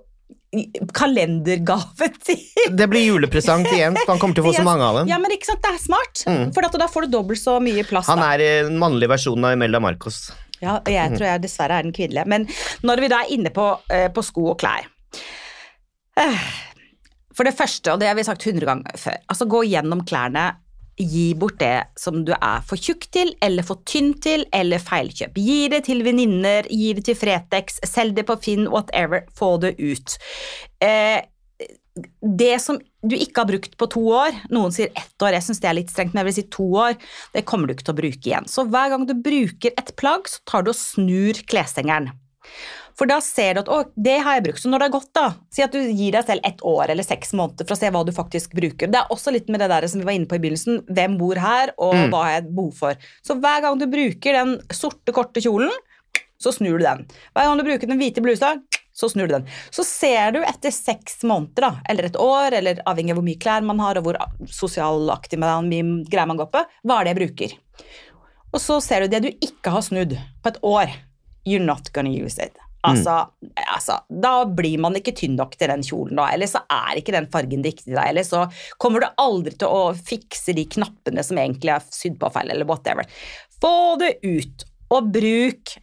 kalendergave 0.93 2.09
til 2.27 2.41
Det 2.77 2.87
blir 2.91 3.07
julepresang 3.07 3.65
til 3.67 3.79
Jens, 3.79 4.03
for 4.05 4.15
han 4.15 4.21
kommer 4.23 4.37
til 4.37 4.45
å 4.45 4.51
få 4.51 4.55
så 4.59 4.67
mange 4.67 4.85
av 4.87 5.01
dem. 5.01 5.11
ja, 5.13 5.19
men 5.23 5.35
ikke 5.35 5.49
sant, 5.49 5.63
det 5.65 5.73
er 5.73 5.83
smart. 5.83 6.25
Mm. 6.29 6.47
For 6.57 6.79
da 6.83 6.89
får 6.93 7.07
du 7.07 7.15
dobbelt 7.17 7.41
så 7.41 7.59
mye 7.63 7.85
plass. 7.89 8.11
Han 8.13 8.25
er 8.25 8.43
den 8.43 8.81
mannlige 8.81 9.13
versjonen 9.15 9.49
av 9.49 9.57
Imelda 9.57 9.81
Marcos. 9.83 10.27
Ja, 10.63 10.77
og 10.79 10.91
jeg 10.93 11.17
tror 11.17 11.27
jeg 11.27 11.43
dessverre 11.43 11.81
er 11.81 11.87
den 11.87 11.95
kvinnelige. 11.97 12.27
Men 12.31 12.47
når 12.87 13.03
vi 13.03 13.11
da 13.11 13.23
er 13.25 13.33
inne 13.35 13.51
på, 13.55 13.67
eh, 13.91 14.09
på 14.15 14.23
sko 14.23 14.53
og 14.53 14.61
klær 14.63 14.87
eh, 16.23 16.45
For 17.35 17.49
det 17.49 17.57
første, 17.59 17.95
og 17.95 18.03
det 18.03 18.11
har 18.11 18.19
vi 18.19 18.27
sagt 18.29 18.45
hundre 18.47 18.69
ganger 18.69 19.01
før, 19.01 19.17
altså 19.33 19.49
gå 19.51 19.65
gjennom 19.73 20.05
klærne. 20.07 20.53
Gi 21.01 21.33
bort 21.39 21.59
det 21.61 21.89
som 21.99 22.21
du 22.27 22.35
er 22.37 22.63
for 22.69 22.81
tjukk 22.81 23.07
til, 23.15 23.33
eller 23.43 23.65
for 23.67 23.81
tynn 23.89 24.13
til, 24.23 24.45
eller 24.53 24.83
feilkjøp. 24.83 25.39
Gi 25.41 25.59
det 25.73 25.85
til 25.89 26.05
venninner, 26.05 26.69
gi 26.69 26.93
det 26.99 27.07
til 27.09 27.19
Fretex, 27.19 27.81
selg 27.89 28.19
det 28.19 28.27
på 28.29 28.37
Finn, 28.45 28.69
whatever. 28.71 29.25
Få 29.39 29.55
det 29.63 29.75
ut. 29.81 30.19
Eh, 30.85 31.23
det 32.23 32.55
som 32.63 32.79
du 33.03 33.17
ikke 33.17 33.43
har 33.43 33.49
brukt 33.51 33.75
på 33.81 33.89
to 33.93 34.03
år, 34.15 34.37
noen 34.55 34.73
sier 34.75 34.93
ett 34.97 35.25
år, 35.25 35.35
jeg 35.37 35.47
syns 35.49 35.61
det 35.61 35.69
er 35.69 35.79
litt 35.81 35.93
strengt, 35.93 36.15
men 36.15 36.23
jeg 36.23 36.31
vil 36.31 36.37
si 36.39 36.47
to 36.55 36.69
år, 36.87 36.97
det 37.35 37.45
kommer 37.49 37.69
du 37.69 37.75
ikke 37.75 37.89
til 37.89 37.95
å 37.95 38.01
bruke 38.01 38.31
igjen. 38.31 38.49
Så 38.49 38.65
hver 38.69 38.93
gang 38.93 39.05
du 39.09 39.15
bruker 39.19 39.75
et 39.77 39.93
plagg, 40.01 40.31
så 40.31 40.41
tar 40.49 40.65
du 40.65 40.73
og 40.73 40.79
snur 40.79 41.43
kleshengeren. 41.51 42.13
For 42.99 43.09
da 43.09 43.17
ser 43.25 43.55
du 43.55 43.61
at 43.63 43.71
å, 43.73 43.79
det 43.97 44.19
har 44.25 44.37
jeg 44.37 44.45
brukt. 44.49 44.61
Så 44.63 44.69
når 44.73 44.79
det 44.83 44.89
har 44.89 44.95
gått, 44.99 45.11
da, 45.17 45.25
si 45.55 45.63
at 45.65 45.73
du 45.73 45.79
gir 45.81 46.13
deg 46.17 46.27
selv 46.29 46.45
ett 46.45 46.61
år 46.69 46.91
eller 46.93 47.07
seks 47.07 47.33
måneder 47.39 47.65
for 47.69 47.75
å 47.77 47.81
se 47.81 47.91
hva 47.95 48.03
du 48.05 48.13
faktisk 48.13 48.53
bruker. 48.59 48.91
Det 48.93 49.01
er 49.01 49.15
også 49.15 49.33
litt 49.33 49.49
med 49.53 49.61
det 49.65 49.71
der 49.73 49.87
som 49.89 50.03
vi 50.03 50.09
var 50.11 50.17
inne 50.19 50.29
på 50.29 50.37
i 50.37 50.43
begynnelsen, 50.43 50.83
hvem 50.93 51.17
bor 51.21 51.41
her, 51.41 51.73
og 51.79 51.95
Mm. 51.95 52.11
hva 52.13 52.21
har 52.27 52.35
jeg 52.41 52.51
behov 52.55 52.75
for. 52.77 52.95
Så 53.25 53.39
hver 53.41 53.63
gang 53.65 53.79
du 53.81 53.87
bruker 53.87 54.33
den 54.39 54.59
sorte, 54.71 55.13
korte 55.17 55.41
kjolen, 55.41 55.71
så 56.43 56.53
snur 56.53 56.79
du 56.79 56.85
den. 56.85 57.07
Hver 57.37 57.45
gang 57.49 57.59
du 57.59 57.65
bruker 57.65 57.87
den 57.87 57.99
hvite 57.99 58.21
blusa, 58.25 58.57
så 58.93 59.09
snur 59.09 59.29
du 59.29 59.39
den. 59.39 59.47
Så 59.71 59.85
ser 59.89 60.33
du 60.33 60.41
etter 60.45 60.71
seks 60.75 61.23
måneder, 61.25 61.63
da, 61.65 61.71
eller 61.89 62.05
et 62.11 62.17
år, 62.21 62.53
eller 62.59 62.83
avhengig 62.85 63.15
av 63.15 63.21
hvor 63.21 63.25
mye 63.25 63.39
klær 63.41 63.63
man 63.65 63.79
har, 63.81 63.97
og 63.97 64.05
hvor 64.05 64.19
sosialaktig 64.53 65.39
man 65.41 65.49
er, 65.65 65.69
mye 65.71 66.05
greier 66.11 66.29
man 66.29 66.37
går 66.41 66.51
på, 66.53 66.65
hva 66.85 66.99
er 67.01 67.05
det 67.09 67.15
jeg 67.15 67.21
bruker. 67.23 67.55
Og 68.53 68.61
så 68.61 68.77
ser 68.85 69.01
du 69.07 69.09
det 69.15 69.23
du 69.25 69.31
ikke 69.33 69.73
har 69.73 69.81
snudd 69.87 70.13
på 70.43 70.51
et 70.53 70.59
år. 70.63 70.93
You're 71.49 71.65
not 71.65 71.89
gonna 71.95 72.11
use 72.13 72.39
it. 72.39 72.53
Altså, 72.83 73.15
altså, 73.63 74.01
da 74.11 74.33
blir 74.47 74.81
man 74.83 74.97
ikke 74.99 75.15
tynn 75.15 75.37
nok 75.39 75.55
til 75.59 75.71
den 75.71 75.85
kjolen, 75.87 76.19
da. 76.19 76.27
Eller 76.35 76.51
så 76.51 76.65
er 76.67 76.99
ikke 76.99 77.15
den 77.15 77.29
fargen 77.31 77.63
riktig 77.63 77.93
deg. 77.93 78.03
Eller 78.09 78.27
så 78.27 78.45
kommer 78.83 79.05
du 79.05 79.09
aldri 79.23 79.55
til 79.59 79.71
å 79.71 79.93
fikse 79.95 80.55
de 80.57 80.67
knappene 80.77 81.23
som 81.27 81.39
egentlig 81.39 81.77
er 81.77 81.87
sydd 81.95 82.19
på 82.21 82.33
feil, 82.35 82.51
eller 82.51 82.67
whatever. 82.69 83.07
Få 83.63 83.95
det 84.03 84.17
ut, 84.27 84.67
og 84.93 85.13
bruk 85.15 85.77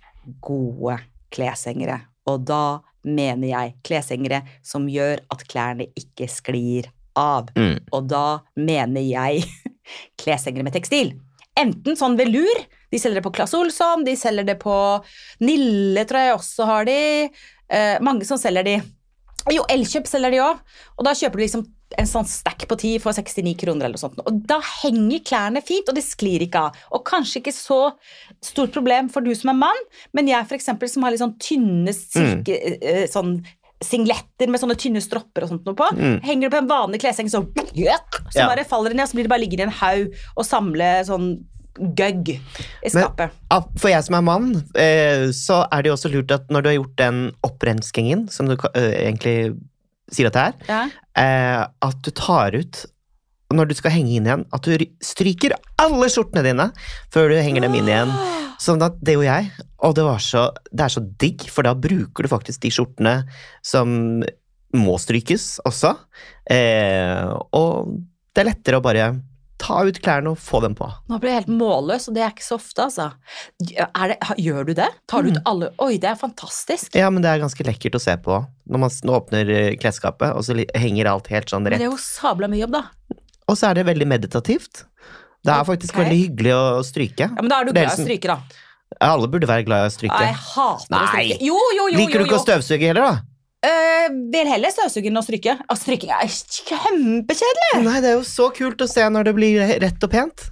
gode 0.43 0.99
kleshengere. 1.33 2.01
Og 2.29 2.43
da 2.49 2.81
mener 3.07 3.47
jeg 3.47 3.75
kleshengere 3.87 4.43
som 4.65 4.89
gjør 4.91 5.23
at 5.31 5.45
klærne 5.49 5.87
ikke 5.97 6.27
sklir 6.29 6.89
av. 7.17 7.49
Mm. 7.55 7.79
Og 7.95 8.09
da 8.11 8.41
mener 8.59 9.05
jeg 9.05 9.45
kleshengere 10.21 10.67
med 10.67 10.75
tekstil. 10.75 11.15
Enten 11.59 11.97
sånn 11.99 12.19
velur, 12.19 12.65
de 12.91 12.99
selger 13.01 13.19
det 13.19 13.25
på 13.27 13.33
Claes 13.35 13.53
Olsson, 13.57 14.03
de 14.07 14.15
selger 14.17 14.47
det 14.47 14.57
på 14.61 14.75
Nille, 15.45 16.05
tror 16.09 16.23
jeg 16.25 16.37
også 16.37 16.65
har 16.69 16.87
de. 16.89 16.99
Eh, 17.69 17.97
mange 18.05 18.25
som 18.25 18.39
selger 18.41 18.65
de. 18.65 18.77
Jo, 19.53 19.63
Elkjøp 19.71 20.07
selger 20.09 20.33
de 20.33 20.41
òg. 20.43 20.63
Og 20.97 21.05
da 21.07 21.13
kjøper 21.17 21.39
du 21.39 21.43
liksom 21.45 21.67
en 21.97 22.05
sånn 22.05 22.27
stack 22.29 22.67
på 22.69 22.75
ti 22.77 22.89
for 23.01 23.15
69 23.17 23.55
kroner 23.57 23.87
eller 23.87 23.97
noe 23.97 24.01
sånt. 24.03 24.19
Og 24.29 24.41
da 24.49 24.59
henger 24.83 25.23
klærne 25.25 25.61
fint, 25.65 25.87
og 25.89 25.97
det 25.97 26.03
sklir 26.05 26.43
ikke 26.45 26.67
av. 26.67 26.75
Og 26.93 27.01
kanskje 27.07 27.39
ikke 27.41 27.53
så 27.55 27.79
stort 28.45 28.75
problem 28.75 29.09
for 29.09 29.25
du 29.25 29.31
som 29.37 29.49
er 29.53 29.57
mann, 29.63 29.79
men 30.13 30.29
jeg 30.29 30.45
for 30.49 30.57
eksempel 30.59 30.91
som 30.91 31.05
har 31.05 31.15
litt 31.15 31.23
sånn 31.23 31.37
tynne 31.41 31.95
silke... 31.97 32.59
Mm. 32.81 33.07
sånn 33.13 33.33
singletter 33.79 34.49
med 34.51 34.59
sånne 34.59 34.75
tynne 34.75 34.99
stropper 34.99 35.45
og 35.45 35.53
sånt 35.53 35.63
noe 35.69 35.77
på. 35.79 35.85
Henger 36.25 36.49
du 36.49 36.51
på 36.51 36.59
en 36.59 36.67
vanlig 36.67 36.99
klesheng, 36.99 37.29
så, 37.31 37.39
så 37.47 38.41
Ja. 38.41 38.47
bare 38.49 38.65
faller 38.67 38.91
det 38.91 38.97
ned, 38.99 39.07
så 39.07 39.15
blir 39.15 39.23
det 39.23 39.31
bare 39.31 39.39
liggende 39.39 39.63
i 39.63 39.69
en 39.69 39.77
haug 39.79 40.17
og 40.35 40.43
samle 40.43 40.89
sånn 41.07 41.29
gøgg 41.97 42.29
i 42.35 42.89
skapet. 42.91 43.33
Men, 43.51 43.65
For 43.79 43.89
jeg 43.91 44.03
som 44.05 44.15
er 44.19 44.25
mann, 44.27 44.51
eh, 44.75 45.27
så 45.35 45.63
er 45.71 45.81
det 45.83 45.91
jo 45.91 45.95
også 45.97 46.11
lurt 46.13 46.31
at 46.35 46.49
når 46.53 46.61
du 46.65 46.69
har 46.71 46.77
gjort 46.79 46.95
den 47.01 47.19
opprenskingen, 47.47 48.27
som 48.31 48.49
du 48.51 48.55
egentlig 48.75 49.55
sier 50.11 50.27
at 50.31 50.33
det 50.37 50.45
er, 50.47 50.53
Ja. 50.69 50.79
eh, 51.15 51.67
at 51.89 52.01
du 52.01 52.11
tar 52.11 52.55
ut 52.57 52.85
når 53.53 53.65
du 53.69 53.73
skal 53.73 53.91
henge 53.95 54.11
inn 54.13 54.27
igjen, 54.27 54.43
at 54.53 54.61
du 54.61 54.77
stryker 55.01 55.55
alle 55.81 56.05
skjortene 56.13 56.43
dine 56.45 56.67
før 57.09 57.29
du 57.31 57.35
henger 57.41 57.61
dem 57.65 57.73
inn 57.79 57.87
igjen. 57.89 58.11
Sånn 58.61 58.83
at 58.85 58.99
det 59.01 59.15
gjorde 59.15 59.31
jeg, 59.39 59.51
og 59.81 59.95
det, 59.95 60.03
var 60.05 60.19
så, 60.21 60.43
det 60.69 60.83
er 60.85 60.93
så 60.93 61.01
digg, 61.17 61.47
for 61.49 61.65
da 61.65 61.73
bruker 61.73 62.27
du 62.27 62.29
faktisk 62.29 62.61
de 62.61 62.69
skjortene 62.75 63.13
som 63.65 64.21
må 64.75 64.97
strykes 65.01 65.61
også. 65.65 65.95
Eh, 66.51 67.25
og 67.57 67.95
det 68.35 68.43
er 68.43 68.49
lettere 68.51 68.77
å 68.77 68.85
bare 68.85 69.07
ta 69.59 69.81
ut 69.85 69.99
klærne 70.03 70.33
og 70.33 70.39
få 70.41 70.61
dem 70.63 70.75
på. 70.77 70.87
Nå 71.11 71.19
blir 71.21 71.33
jeg 71.33 71.43
helt 71.43 71.53
målløs, 71.59 72.07
og 72.09 72.15
det 72.15 72.23
er 72.25 72.33
ikke 72.33 72.45
så 72.45 72.57
ofte, 72.59 72.85
altså. 72.85 73.09
Det, 73.59 74.17
gjør 74.41 74.69
du 74.69 74.73
det? 74.77 74.87
Tar 75.11 75.25
du 75.25 75.33
ut 75.33 75.41
alle 75.49 75.71
Oi, 75.83 75.97
det 76.01 76.11
er 76.13 76.19
fantastisk. 76.19 76.95
Ja, 76.97 77.09
men 77.13 77.25
det 77.25 77.31
er 77.33 77.41
ganske 77.43 77.65
lekkert 77.67 77.97
å 77.99 78.03
se 78.03 78.15
på 78.23 78.39
når 78.69 78.83
man 78.83 79.15
åpner 79.17 79.49
eh, 79.49 79.71
klesskapet, 79.81 80.35
og 80.37 80.45
så 80.45 80.55
henger 80.77 81.09
alt 81.09 81.29
helt 81.33 81.51
sånn 81.51 81.65
rett. 81.65 81.79
Men 81.79 81.87
det 81.87 81.89
er 81.89 81.93
jo 81.93 82.01
sabla 82.03 82.49
mye 82.51 82.63
jobb, 82.63 82.77
da. 82.77 83.17
Og 83.49 83.57
så 83.57 83.71
er 83.71 83.79
det 83.79 83.87
veldig 83.89 84.07
meditativt. 84.09 84.83
Det 85.45 85.53
er 85.53 85.65
faktisk 85.65 85.95
okay. 85.95 86.03
veldig 86.03 86.19
hyggelig 86.19 86.55
å 86.55 86.63
stryke. 86.85 87.29
Ja, 87.31 87.41
Men 87.41 87.51
da 87.51 87.61
er 87.61 87.69
du 87.69 87.73
glad 87.73 87.87
i 87.87 87.95
å 87.95 88.05
stryke, 88.05 88.35
da. 88.35 88.65
Alle 89.05 89.29
burde 89.31 89.47
være 89.49 89.65
glad 89.67 89.85
i 89.85 89.89
å 89.89 89.93
stryke. 89.93 90.21
jeg 90.25 90.37
hater 90.37 90.87
å 90.87 90.93
Nei. 90.93 91.07
stryke. 91.09 91.39
Jo, 91.47 91.59
jo, 91.77 91.89
jo. 91.93 91.99
Liker 92.01 92.21
du 92.21 92.27
ikke 92.27 92.39
å 92.39 92.43
støvsuge 92.43 92.89
heller, 92.91 93.05
da? 93.05 93.38
Eh, 93.59 94.05
vil 94.31 94.47
heller 94.47 94.71
støvsuge 94.71 95.09
enn 95.11 95.19
å 95.19 95.23
stryke. 95.25 95.57
Altså, 95.67 95.89
stryking 95.89 96.13
er 96.15 96.29
kjempekjedelig. 96.31 97.81
Nei, 97.83 97.97
det 98.03 98.13
er 98.13 98.17
jo 98.17 98.23
så 98.27 98.47
kult 98.55 98.79
å 98.79 98.87
se 98.87 99.03
når 99.11 99.27
det 99.27 99.33
blir 99.35 99.59
rett 99.83 100.05
og 100.07 100.13
pent. 100.13 100.45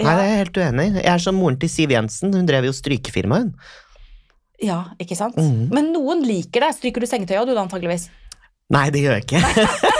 Nei, 0.00 0.12
det 0.16 0.22
er 0.22 0.28
jeg 0.30 0.40
helt 0.44 0.60
uenig 0.62 0.84
i. 0.86 0.92
Jeg 1.02 1.12
er 1.12 1.22
som 1.26 1.36
moren 1.36 1.58
til 1.60 1.68
Siv 1.72 1.90
Jensen, 1.92 2.32
hun 2.32 2.46
drev 2.48 2.64
jo 2.70 2.72
strykefirma, 2.72 3.42
hun. 3.42 3.50
ja, 4.62 4.78
ikke 5.02 5.16
sant? 5.18 5.36
Mhm. 5.36 5.66
Men 5.74 5.90
noen 5.92 6.22
liker 6.24 6.64
det. 6.64 6.70
Stryker 6.78 7.00
du 7.02 7.08
sengetøyet, 7.10 7.46
du 7.50 7.52
da, 7.56 7.64
antageligvis? 7.66 8.06
Nei, 8.70 8.86
det 8.94 9.02
gjør 9.02 9.18
jeg 9.18 9.26
ikke. 9.26 9.42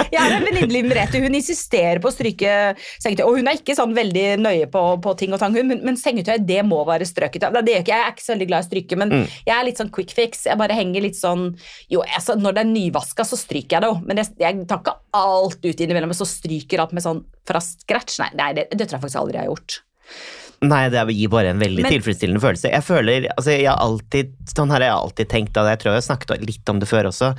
Jeg 0.14 0.20
har 0.20 0.34
en 0.36 0.44
venninne, 0.46 0.70
Liv 0.72 0.86
Merete, 0.88 1.20
hun 1.22 1.34
insisterer 1.36 2.00
på 2.02 2.10
å 2.10 2.14
stryke 2.14 2.54
sengetøy. 3.02 3.24
Og 3.26 3.38
hun 3.40 3.50
er 3.50 3.58
ikke 3.58 3.76
sånn 3.78 3.94
veldig 3.96 4.24
nøye 4.42 4.68
på, 4.72 4.82
på 5.04 5.14
ting 5.20 5.34
og 5.36 5.40
tang, 5.42 5.54
hun, 5.56 5.68
men, 5.70 5.82
men 5.86 5.98
sengetøy 6.00 6.38
det 6.46 6.60
må 6.66 6.80
være 6.88 7.06
strøket. 7.08 7.44
av. 7.48 7.58
Det 7.60 7.74
gjør 7.76 7.84
ikke 7.84 7.94
jeg. 7.94 8.00
Jeg 8.00 8.08
er 8.08 8.14
ikke 8.16 8.26
så 8.26 8.34
veldig 8.34 8.48
glad 8.50 8.62
i 8.62 8.66
å 8.66 8.70
stryke, 8.70 9.00
men 9.02 9.10
Mm. 9.10 9.24
jeg 9.46 9.54
er 9.58 9.64
litt 9.66 9.80
sånn 9.82 9.90
quick 9.92 10.12
fix. 10.14 10.44
Jeg 10.46 10.58
bare 10.60 10.76
henger 10.78 11.02
litt 11.02 11.18
sånn 11.18 11.48
Jo, 11.90 12.00
altså, 12.06 12.36
når 12.38 12.54
det 12.56 12.62
er 12.64 12.70
nyvaska, 12.70 13.24
så 13.26 13.36
stryker 13.38 13.76
jeg 13.76 13.82
det 13.84 13.88
jo, 13.90 14.00
men 14.06 14.20
jeg, 14.22 14.30
jeg 14.38 14.66
tar 14.70 14.80
ikke 14.84 14.94
alt 15.18 15.64
ut 15.66 15.80
innimellom, 15.84 16.12
og 16.14 16.18
så 16.20 16.26
stryker 16.28 16.80
alt 16.84 16.92
med 16.96 17.02
sånn 17.04 17.24
fra 17.48 17.60
scratch. 17.64 18.18
Nei, 18.22 18.30
nei 18.38 18.52
det, 18.56 18.68
det 18.70 18.86
tror 18.86 18.98
jeg 19.00 19.04
faktisk 19.08 19.20
aldri 19.24 19.40
jeg 19.40 19.46
har 19.48 19.50
gjort. 19.50 19.80
Nei, 20.60 20.82
det 20.92 21.02
gir 21.16 21.30
bare 21.32 21.54
en 21.54 21.60
veldig 21.62 21.82
Men- 21.86 21.94
tilfredsstillende 21.94 22.42
følelse. 22.42 22.68
Jeg 22.70 22.84
føler, 22.84 23.28
altså 23.36 23.54
jeg 23.54 23.64
har 23.70 23.78
alltid, 23.80 24.34
Sånn 24.52 24.68
her 24.74 24.82
har 24.84 24.90
jeg 24.90 24.98
alltid 24.98 25.28
tenkt, 25.32 25.56
og 25.56 25.70
jeg 25.70 25.78
tror 25.80 25.94
jeg 25.94 26.02
har 26.02 26.08
snakket 26.08 26.44
litt 26.46 26.68
om 26.68 26.78
det 26.82 26.88
før 26.90 27.08
også. 27.08 27.30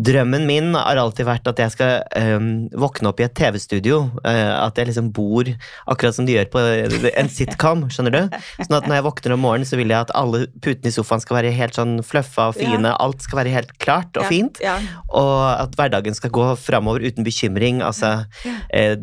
Drømmen 0.00 0.46
min 0.46 0.74
har 0.76 0.98
alltid 1.00 1.26
vært 1.28 1.48
at 1.50 1.60
jeg 1.60 1.72
skal 1.74 2.04
um, 2.14 2.50
våkne 2.78 3.10
opp 3.10 3.20
i 3.20 3.26
et 3.26 3.34
TV-studio. 3.36 4.02
Uh, 4.22 4.52
at 4.62 4.78
jeg 4.78 4.90
liksom 4.90 5.10
bor 5.16 5.48
akkurat 5.90 6.16
som 6.16 6.28
de 6.28 6.36
gjør 6.36 6.50
på 6.52 6.62
en 7.10 7.32
sitcom, 7.32 7.86
skjønner 7.92 8.14
du? 8.14 8.38
Sånn 8.60 8.78
at 8.78 8.86
når 8.88 9.00
jeg 9.00 9.06
våkner 9.08 9.34
om 9.36 9.44
morgenen, 9.44 9.68
så 9.68 9.80
vil 9.80 9.92
jeg 9.92 10.06
at 10.06 10.14
alle 10.16 10.44
putene 10.62 10.92
i 10.92 10.94
sofaen 10.94 11.24
skal 11.24 11.40
være 11.40 11.52
helt 11.56 11.76
sånn 11.76 11.98
fluffa 12.06 12.50
og 12.52 12.60
fine. 12.60 12.94
Alt 12.94 13.26
skal 13.26 13.42
være 13.42 13.56
helt 13.56 13.74
klart 13.82 14.14
og 14.16 14.24
Ja, 14.24 14.30
fint. 14.30 14.62
Ja. 14.64 14.78
Og 15.08 15.34
at 15.56 15.76
hverdagen 15.78 16.16
skal 16.16 16.32
gå 16.34 16.46
framover 16.60 17.04
uten 17.04 17.26
bekymring. 17.26 17.82
Altså 17.84 18.22
uh, 18.22 18.94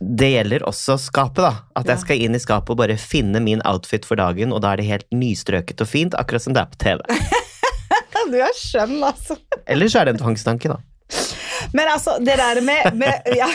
Det 0.00 0.32
gjelder 0.34 0.66
også 0.68 0.98
skapet, 1.00 1.44
da. 1.46 1.64
At 1.78 1.88
jeg 1.88 2.02
skal 2.02 2.26
inn 2.26 2.36
i 2.36 2.42
skapet 2.42 2.74
og 2.74 2.82
bare 2.82 2.98
finne 3.00 3.40
min 3.40 3.64
outfit 3.64 4.04
for 4.08 4.20
dagen, 4.20 4.52
og 4.52 4.64
da 4.64 4.74
er 4.74 4.82
det 4.82 4.90
helt 4.90 5.08
nystrøket 5.14 5.80
og 5.80 5.88
fint, 5.88 6.18
akkurat 6.18 6.44
som 6.44 6.56
det 6.56 6.66
er 6.66 6.74
på 6.74 6.82
TV. 6.84 7.42
Du 8.32 8.38
er 8.40 8.56
skjønn, 8.58 8.98
altså. 9.04 9.38
Eller 9.70 9.90
så 9.90 10.00
er 10.00 10.08
det 10.08 10.16
en 10.16 10.24
tvangstanke, 10.24 10.72
da. 10.72 10.80
Men 11.74 11.88
altså, 11.90 12.16
det 12.22 12.36
der 12.40 12.60
med, 12.64 12.94
med 12.98 13.28
ja. 13.36 13.48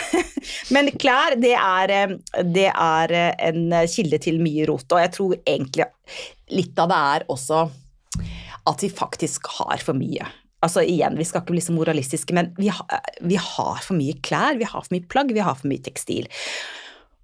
Men 0.74 0.90
klær, 1.00 1.36
det 1.40 1.54
er, 1.56 1.92
eh, 1.94 2.42
det 2.46 2.68
er 2.70 3.14
eh, 3.16 3.30
en 3.50 3.74
kilde 3.90 4.20
til 4.22 4.40
mye 4.42 4.66
rot. 4.70 4.86
Og 4.92 5.02
jeg 5.02 5.14
tror 5.16 5.36
egentlig 5.40 5.88
litt 6.50 6.78
av 6.82 6.90
det 6.90 7.00
er 7.14 7.26
også 7.30 7.64
at 8.70 8.84
vi 8.84 8.90
faktisk 8.92 9.48
har 9.58 9.82
for 9.82 9.96
mye. 9.96 10.26
Altså 10.60 10.82
igjen, 10.84 11.16
Vi 11.16 11.24
skal 11.24 11.40
ikke 11.40 11.54
bli 11.54 11.62
så 11.64 11.72
moralistiske, 11.72 12.34
men 12.36 12.52
vi, 12.58 12.68
ha, 12.68 13.00
vi 13.24 13.38
har 13.40 13.80
for 13.80 13.96
mye 13.96 14.18
klær, 14.20 14.58
vi 14.60 14.68
har 14.68 14.84
for 14.84 14.92
mye 14.92 15.08
plagg, 15.08 15.32
vi 15.32 15.44
har 15.44 15.56
for 15.56 15.70
mye 15.70 15.80
tekstil. 15.80 16.28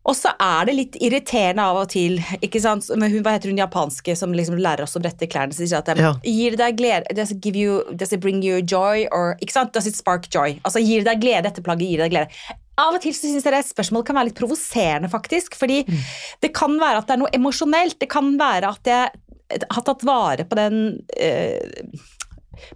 Og 0.06 0.14
så 0.14 0.30
er 0.38 0.68
det 0.68 0.74
litt 0.76 0.96
irriterende 1.02 1.64
av 1.66 1.80
og 1.80 1.88
til. 1.90 2.20
ikke 2.44 2.60
sant? 2.62 2.86
Men 2.94 3.10
hun, 3.10 3.24
Hva 3.26 3.34
heter 3.34 3.50
hun 3.50 3.58
japanske 3.58 4.14
som 4.18 4.34
liksom 4.36 4.58
lærer 4.62 4.84
oss 4.86 4.94
å 4.98 5.02
brette 5.02 5.26
klærne? 5.26 5.54
Så 5.54 5.66
sier 5.66 5.82
at 5.82 5.90
Ja. 5.98 6.12
Gir 6.22 6.54
det 6.54 6.60
deg 6.62 6.78
glede 6.78 7.16
does 7.16 7.32
it, 7.34 7.40
give 7.42 7.58
you, 7.58 7.82
does 7.92 8.12
it 8.12 8.20
bring 8.22 8.42
you 8.42 8.62
joy? 8.62 9.06
Or, 9.10 9.34
ikke 9.42 9.56
sant? 9.56 9.74
Does 9.74 9.86
it 9.86 9.98
spark 9.98 10.30
joy? 10.30 10.60
Altså, 10.62 10.78
Gir 10.78 11.02
det 11.02 11.10
deg 11.10 11.24
glede, 11.24 11.42
dette 11.50 11.62
plagget? 11.62 11.90
Gir 11.90 11.98
det 11.98 12.06
deg 12.06 12.14
glede? 12.14 12.56
Av 12.78 12.92
og 12.92 13.00
til 13.00 13.14
så 13.16 13.24
syns 13.24 13.46
jeg 13.46 13.54
det 13.54 13.62
spørsmålet 13.64 14.06
kan 14.06 14.18
være 14.18 14.28
litt 14.30 14.38
provoserende, 14.38 15.08
faktisk. 15.08 15.56
Fordi 15.56 15.82
det 16.44 16.52
kan 16.54 16.76
være 16.78 17.00
at 17.00 17.08
det 17.08 17.16
er 17.16 17.22
noe 17.24 17.32
emosjonelt. 17.34 17.98
Det 17.98 18.10
kan 18.12 18.34
være 18.38 18.74
at 18.76 18.90
jeg 18.92 19.64
har 19.72 19.86
tatt 19.86 20.04
vare 20.06 20.44
på 20.46 20.58
den 20.58 21.00
eh, 21.16 21.58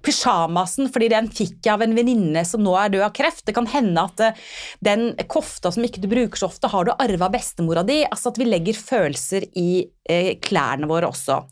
pysjamasen 0.05 0.91
fordi 0.93 1.11
den 1.13 1.31
fikk 1.33 1.59
jeg 1.67 1.75
av 1.75 1.85
en 1.85 1.97
venninne 1.97 2.45
som 2.49 2.63
nå 2.65 2.75
er 2.79 2.95
død 2.95 3.05
av 3.07 3.15
kreft. 3.17 3.45
Det 3.49 3.55
kan 3.57 3.69
hende 3.71 4.07
at 4.07 4.25
eh, 4.25 4.41
den 4.85 5.11
kofta 5.31 5.73
som 5.75 5.87
ikke 5.87 6.03
du 6.03 6.09
bruker 6.11 6.41
så 6.41 6.51
ofte, 6.51 6.71
har 6.73 6.87
du 6.87 6.95
arva 6.97 7.31
bestemora 7.33 7.85
di. 7.87 8.01
Altså 8.07 8.33
at 8.33 8.41
vi 8.41 8.49
legger 8.49 8.79
følelser 8.79 9.47
i 9.59 9.85
eh, 10.09 10.33
klærne 10.43 10.89
våre 10.91 11.11
også. 11.11 11.43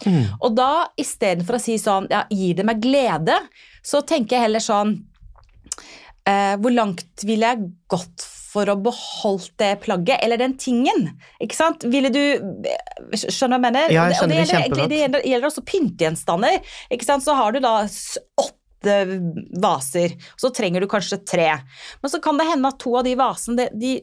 Og 0.40 0.56
da 0.56 0.88
istedenfor 0.98 1.58
å 1.58 1.62
si 1.62 1.78
sånn 1.80 2.08
ja, 2.12 2.24
gir 2.30 2.58
det 2.58 2.66
meg 2.68 2.82
glede, 2.84 3.38
så 3.84 4.02
tenker 4.06 4.36
jeg 4.36 4.48
heller 4.48 4.62
sånn 4.64 4.96
eh, 6.28 6.56
Hvor 6.60 6.74
langt 6.74 7.24
ville 7.26 7.52
jeg 7.52 7.70
gått 7.90 8.24
for 8.24 8.38
å 8.72 8.76
beholde 8.80 9.52
det 9.61 9.72
plagget, 9.84 10.22
eller 10.24 10.40
den 10.40 10.56
tingen? 10.61 11.11
Ikke 11.44 11.58
sant? 11.58 11.84
Ville 11.88 12.11
du 12.14 12.22
Skjønner 13.12 13.58
du 13.58 13.58
hva 13.58 13.58
jeg 13.58 13.64
mener? 13.66 13.92
Ja, 13.92 14.06
jeg 14.08 14.16
Og 14.16 14.22
skjønner 14.22 14.34
det 14.34 14.46
gjelder 14.48 14.78
det. 14.78 14.88
Det 15.14 15.24
gjelder, 15.28 15.48
også 15.48 15.64
pyntegjenstander. 15.68 16.72
Ikke 16.94 17.08
sant? 17.08 17.24
Så 17.24 17.37
har 17.38 17.54
du 17.54 17.61
da 17.64 17.74
åtte 17.84 18.58
vaser, 19.62 20.14
så 20.38 20.51
trenger 20.55 20.85
du 20.85 20.88
kanskje 20.90 21.20
tre. 21.24 21.48
Men 22.03 22.12
så 22.12 22.20
kan 22.24 22.38
det 22.40 22.48
hende 22.48 22.70
at 22.70 22.79
to 22.83 22.94
av 22.98 23.07
de 23.07 23.14
vasene 23.18 23.68
de, 23.72 23.94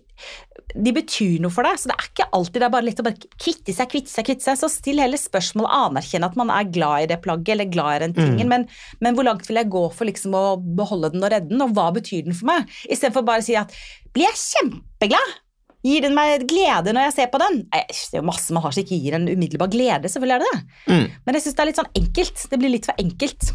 de, 0.73 0.93
betyr 0.95 1.43
noe 1.43 1.53
for 1.53 1.67
deg. 1.67 1.79
Så 1.81 1.91
det 1.91 1.97
er 1.97 2.09
ikke 2.09 2.29
alltid 2.37 2.61
det 2.61 2.67
er 2.67 2.75
bare 2.75 2.87
litt 2.87 3.01
å 3.03 3.07
bare 3.07 3.31
kvitte 3.35 3.75
seg, 3.75 3.91
kvitte 3.91 4.13
seg, 4.13 4.27
kvitte 4.27 4.47
seg. 4.47 4.59
Så 4.61 4.71
still 4.73 5.01
heller 5.03 5.21
spørsmål 5.21 5.67
og 5.67 5.77
anerkjenn 5.79 6.27
at 6.27 6.37
man 6.39 6.53
er 6.53 6.69
glad 6.73 7.05
i 7.05 7.09
det 7.13 7.21
plagget 7.25 7.55
eller 7.55 7.71
glad 7.71 7.95
i 7.95 8.03
den 8.07 8.17
tingen. 8.17 8.51
Men, 8.51 8.67
men 9.03 9.17
hvor 9.17 9.27
langt 9.27 9.47
vil 9.49 9.61
jeg 9.61 9.71
gå 9.73 9.87
for 9.95 10.09
liksom 10.09 10.37
å 10.37 10.45
beholde 10.57 11.13
den 11.15 11.25
og 11.25 11.33
redde 11.33 11.51
den, 11.53 11.63
og 11.65 11.75
hva 11.77 11.89
betyr 11.95 12.27
den 12.27 12.37
for 12.37 12.51
meg? 12.51 12.69
Istedenfor 12.89 13.25
bare 13.27 13.43
å 13.43 13.47
si 13.47 13.57
at 13.59 13.73
blir 14.15 14.29
jeg 14.29 14.43
kjempeglad? 14.43 15.41
Gir 15.85 16.01
den 16.01 16.15
meg 16.17 16.47
glede 16.49 16.95
når 16.95 17.09
jeg 17.09 17.15
ser 17.19 17.27
på 17.33 17.39
den? 17.41 17.59
Det 17.69 17.83
er 17.85 18.17
jo 18.17 18.25
masse 18.25 18.53
man 18.55 18.63
har 18.65 18.73
som 18.73 18.81
ikke 18.81 18.97
gir 18.97 19.17
en 19.17 19.27
umiddelbar 19.29 19.69
glede, 19.73 20.09
selvfølgelig 20.09 20.35
er 20.35 20.41
det 20.41 20.49
det. 20.49 20.79
Mm. 20.89 21.05
Men 21.27 21.37
jeg 21.37 21.45
syns 21.45 21.57
det 21.57 21.63
er 21.63 21.69
litt 21.69 21.81
sånn 21.81 21.97
enkelt. 22.01 22.45
Det 22.49 22.59
blir 22.61 22.73
litt 22.73 22.89
for 22.89 23.03
enkelt. 23.03 23.51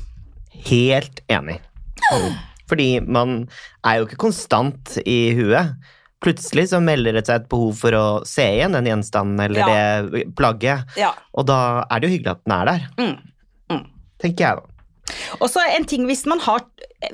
Helt 0.66 1.20
enig. 1.30 1.58
Fordi 2.70 3.00
man 3.06 3.48
er 3.86 3.98
jo 4.00 4.06
ikke 4.06 4.20
konstant 4.20 4.98
i 5.06 5.32
huet. 5.38 5.74
Plutselig 6.20 6.68
så 6.70 6.82
melder 6.84 7.16
det 7.16 7.24
seg 7.26 7.40
et 7.40 7.48
behov 7.50 7.78
for 7.80 7.96
å 7.96 8.04
se 8.28 8.44
igjen 8.58 8.74
den 8.76 8.90
gjenstanden 8.90 9.40
eller 9.46 9.60
Ja. 9.64 10.02
det 10.04 10.34
plagget, 10.36 10.84
Ja. 11.00 11.14
og 11.34 11.46
da 11.48 11.84
er 11.90 12.00
det 12.00 12.10
jo 12.10 12.14
hyggelig 12.18 12.30
at 12.36 12.44
den 12.44 12.52
er 12.58 12.64
der. 12.66 12.88
Mm. 12.98 13.16
Mm. 13.70 13.86
Tenker 14.20 14.44
jeg, 14.44 14.56
da. 14.56 14.62
Og 15.40 15.48
så 15.50 15.64
en 15.76 15.84
ting, 15.84 16.04
hvis 16.06 16.26
man 16.26 16.38
har 16.40 16.60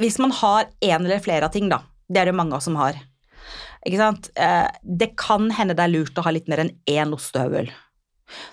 Hvis 0.00 0.18
man 0.18 0.32
har 0.32 0.64
en 0.82 1.04
eller 1.06 1.20
flere 1.20 1.44
av 1.44 1.52
ting, 1.52 1.68
da. 1.68 1.78
Det 2.10 2.18
er 2.18 2.24
det 2.26 2.34
mange 2.34 2.60
som 2.60 2.74
har. 2.74 2.94
Ikke 3.86 3.98
sant? 3.98 4.30
Eh, 4.34 4.66
Det 4.84 5.14
kan 5.16 5.48
hende 5.52 5.76
det 5.76 5.84
er 5.84 5.92
lurt 5.94 6.14
å 6.18 6.24
ha 6.24 6.30
litt 6.32 6.48
mer 6.48 6.58
enn 6.58 6.72
én 6.88 7.12
ostehøvel. 7.14 7.70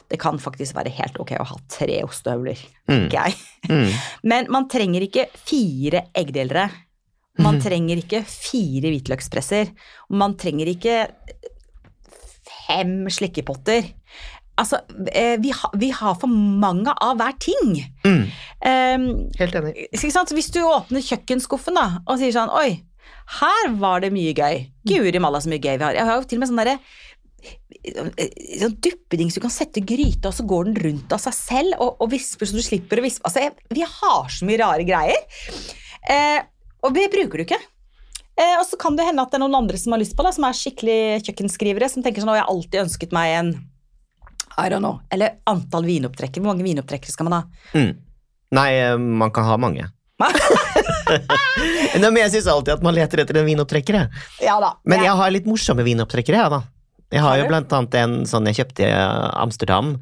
Det 0.10 0.20
kan 0.22 0.38
faktisk 0.40 0.76
være 0.78 0.92
helt 0.94 1.18
ok 1.20 1.32
å 1.40 1.46
ha 1.50 1.56
tre 1.72 2.02
ostehøvler, 2.06 2.60
Mm. 2.88 3.10
tenker 3.10 3.18
jeg. 3.18 3.36
Mm. 3.70 3.94
Men 4.30 4.52
man 4.54 4.68
trenger 4.70 5.02
ikke 5.08 5.28
fire 5.48 6.06
eggdelere. 6.14 6.70
Man 7.42 7.58
trenger 7.64 7.98
ikke 7.98 8.20
fire 8.30 8.92
hvitløkspresser. 8.94 9.72
Man 10.14 10.36
trenger 10.38 10.70
ikke 10.70 11.08
fem 12.68 13.08
slikkepotter. 13.10 13.88
Altså, 14.62 14.78
eh, 15.10 15.40
vi, 15.42 15.50
ha, 15.58 15.70
vi 15.82 15.90
har 15.98 16.14
for 16.22 16.30
mange 16.30 16.94
av 17.02 17.18
hver 17.22 17.38
ting. 17.42 17.78
Mm, 18.06 18.26
Um, 18.64 19.02
helt 19.36 19.56
enig. 19.60 19.74
ikke? 19.92 20.22
Hvis 20.38 20.52
du 20.56 20.62
åpner 20.64 21.02
kjøkkenskuffen 21.04 21.76
da, 21.76 21.98
og 22.08 22.16
sier 22.22 22.32
sånn 22.32 22.52
Oi, 22.56 22.78
her 23.42 23.74
var 23.82 24.00
det 24.00 24.14
mye 24.16 24.32
gøy. 24.38 24.62
Guri 24.88 25.20
malla 25.20 25.42
så 25.44 25.50
mye 25.52 25.60
gøy 25.60 25.74
vi 25.82 25.84
har. 25.84 25.98
Jeg 25.98 26.06
har 26.08 26.16
jo 26.22 26.24
til 26.24 26.38
og 26.38 26.44
med 26.46 26.52
sånn 26.52 26.62
derre 26.62 26.78
sånn 27.84 28.78
duppedings 28.80 29.36
du 29.36 29.42
kan 29.44 29.52
sette 29.52 29.84
gryta, 29.84 30.30
og 30.30 30.38
så 30.38 30.46
går 30.48 30.70
den 30.70 30.80
rundt 30.86 31.14
av 31.16 31.22
seg 31.24 31.36
selv 31.36 31.82
og, 31.84 32.00
og 32.04 32.12
visper 32.14 32.48
så 32.48 32.56
du 32.56 32.64
slipper 32.64 33.02
å 33.02 33.06
vispe. 33.06 33.26
Altså, 33.28 33.44
jeg, 33.44 33.56
vi 33.74 33.84
har 33.84 34.32
så 34.32 34.48
mye 34.48 34.62
rare 34.62 34.88
greier. 34.88 35.44
Eh, 36.10 36.40
og 36.84 36.96
det 36.96 37.10
bruker 37.12 37.42
du 37.42 37.46
ikke. 37.46 37.60
Eh, 38.34 38.56
og 38.58 38.66
så 38.66 38.80
kan 38.82 38.96
det 38.98 39.06
hende 39.08 39.24
at 39.24 39.34
det 39.34 39.38
er 39.38 39.44
noen 39.44 39.60
andre 39.62 39.80
som 39.80 39.94
har 39.96 40.02
lyst 40.02 40.16
på 40.18 40.26
det, 40.26 40.34
som 40.38 40.48
er 40.48 40.58
skikkelig 40.58 41.00
kjøkkenskrivere, 41.28 41.92
som 41.92 42.06
tenker 42.06 42.24
sånn 42.24 42.34
Å, 42.34 42.38
jeg 42.40 42.46
har 42.46 42.56
alltid 42.56 42.84
ønsket 42.86 43.16
meg 43.16 43.36
en 43.38 43.52
I 44.58 44.70
don't 44.72 44.84
know. 44.84 45.02
Eller 45.14 45.40
antall 45.50 45.86
vinopptrekkere. 45.88 46.42
Hvor 46.42 46.54
mange 46.54 46.66
vinopptrekkere 46.66 47.14
skal 47.14 47.30
man 47.30 47.38
ha? 47.40 47.44
Mm. 47.78 47.94
Nei, 48.54 48.70
eh, 48.80 48.98
man 48.98 49.34
kan 49.34 49.48
ha 49.50 49.60
mange. 49.62 49.90
Nei, 52.00 52.10
men 52.10 52.22
jeg 52.22 52.32
syns 52.38 52.48
alltid 52.52 52.78
at 52.78 52.84
man 52.86 52.96
leter 52.96 53.24
etter 53.24 53.42
en 53.42 53.48
vinopptrekker. 53.48 53.98
Ja. 54.44 54.56
Men 54.88 55.04
jeg 55.04 55.16
har 55.20 55.34
litt 55.34 55.50
morsomme 55.50 55.86
vinopptrekkere, 55.86 56.46
Ja, 56.46 56.50
da. 56.54 56.64
Jeg 57.14 57.22
har 57.22 57.38
jo 57.38 57.50
blant 57.50 57.74
annet 57.78 57.98
en 58.00 58.16
sånn 58.30 58.48
jeg 58.50 58.58
kjøpte 58.62 58.88
i 58.88 58.94
Amsterdam. 59.44 59.94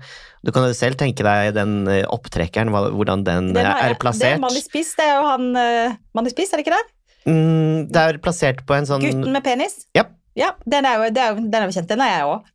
Du 0.41 0.53
kan 0.55 0.65
jo 0.69 0.77
selv 0.77 0.97
tenke 0.97 1.25
deg 1.25 1.51
den 1.57 1.83
eh, 1.91 2.05
opptrekkeren, 2.09 2.71
hvordan 2.71 3.25
den 3.27 3.51
Den 3.53 3.67
eh, 3.67 3.83
er 3.89 3.97
plassert. 3.99 4.23
Det 4.23 4.37
er. 4.39 4.41
Manny 4.41 4.63
Spiss, 4.63 4.95
det 4.97 5.05
er 5.05 5.19
jo 5.19 5.27
han 5.27 5.51
uh, 5.53 5.99
Manny 6.17 6.31
Spiss, 6.33 6.53
er 6.53 6.61
det 6.61 6.65
ikke 6.65 6.79
det? 6.79 6.95
Mm, 7.27 7.91
det 7.93 8.01
er 8.01 8.17
plassert 8.23 8.63
på 8.65 8.73
en 8.73 8.87
sånn 8.89 9.03
Gutten 9.03 9.35
med 9.35 9.45
penis? 9.45 9.83
Ja. 9.97 10.07
Ja, 10.39 10.53
den 10.63 10.87
er 10.87 10.95
jo, 10.95 11.11
den 11.11 11.57
er 11.59 11.67
jo 11.67 11.75
kjent. 11.75 11.89
Den 11.91 12.01
er 12.05 12.13
jeg 12.13 12.27
òg. 12.31 12.47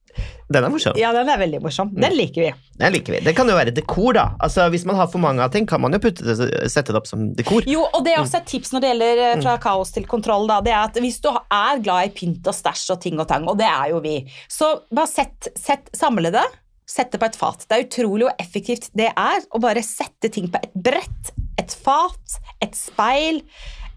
Den 0.52 0.62
er 0.62 0.70
morsom. 0.70 0.94
Ja, 0.98 1.11
den 1.14 1.29
er 1.31 1.40
veldig 1.40 1.59
morsom. 1.64 1.90
Den 1.96 2.14
liker 2.14 2.44
vi. 2.44 2.50
Den 2.79 2.92
liker 2.94 3.16
vi. 3.16 3.20
Det 3.24 3.33
kan 3.35 3.48
jo 3.50 3.57
være 3.57 3.72
dekor, 3.74 4.12
da. 4.14 4.26
Altså, 4.42 4.68
Hvis 4.70 4.85
man 4.87 4.98
har 4.98 5.09
for 5.11 5.22
mange 5.22 5.42
av 5.42 5.50
ting, 5.55 5.66
kan 5.66 5.83
man 5.83 5.96
jo 5.96 6.00
putte 6.02 6.26
det, 6.26 6.37
sette 6.70 6.94
det 6.94 7.00
opp 7.00 7.09
som 7.11 7.31
dekor. 7.38 7.66
Jo, 7.66 7.87
og 7.90 8.05
det 8.07 8.14
er 8.14 8.22
også 8.22 8.40
et 8.42 8.50
tips 8.52 8.74
når 8.74 8.85
det 8.85 8.92
gjelder 8.92 9.22
eh, 9.24 9.38
fra 9.42 9.57
kaos 9.62 9.90
til 9.96 10.07
kontroll, 10.07 10.46
da, 10.50 10.61
det 10.62 10.74
er 10.74 10.85
at 10.85 11.00
hvis 11.02 11.18
du 11.24 11.33
er 11.33 11.83
glad 11.83 12.11
i 12.11 12.12
pynt 12.14 12.46
og 12.46 12.55
stæsj 12.55 12.92
og 12.94 13.02
ting 13.02 13.18
og 13.18 13.26
tang, 13.31 13.48
og 13.50 13.59
det 13.59 13.66
er 13.66 13.90
jo 13.94 13.98
vi, 14.05 14.20
så 14.52 14.76
bare 14.94 15.11
sett, 15.11 15.50
sett 15.59 15.90
samle 15.96 16.31
det. 16.35 16.46
Sett 16.87 17.11
det 17.11 17.18
på 17.18 17.26
et 17.26 17.35
fat. 17.35 17.64
Det 17.66 17.74
er 17.74 17.83
utrolig 17.88 18.29
hvor 18.29 18.37
effektivt 18.38 18.92
det 18.94 19.09
er 19.11 19.40
å 19.50 19.59
bare 19.59 19.83
sette 19.83 20.31
ting 20.31 20.46
på 20.52 20.61
et 20.62 20.76
brett, 20.87 21.33
et 21.59 21.74
fat, 21.83 22.37
et 22.62 22.79
speil, 22.79 23.40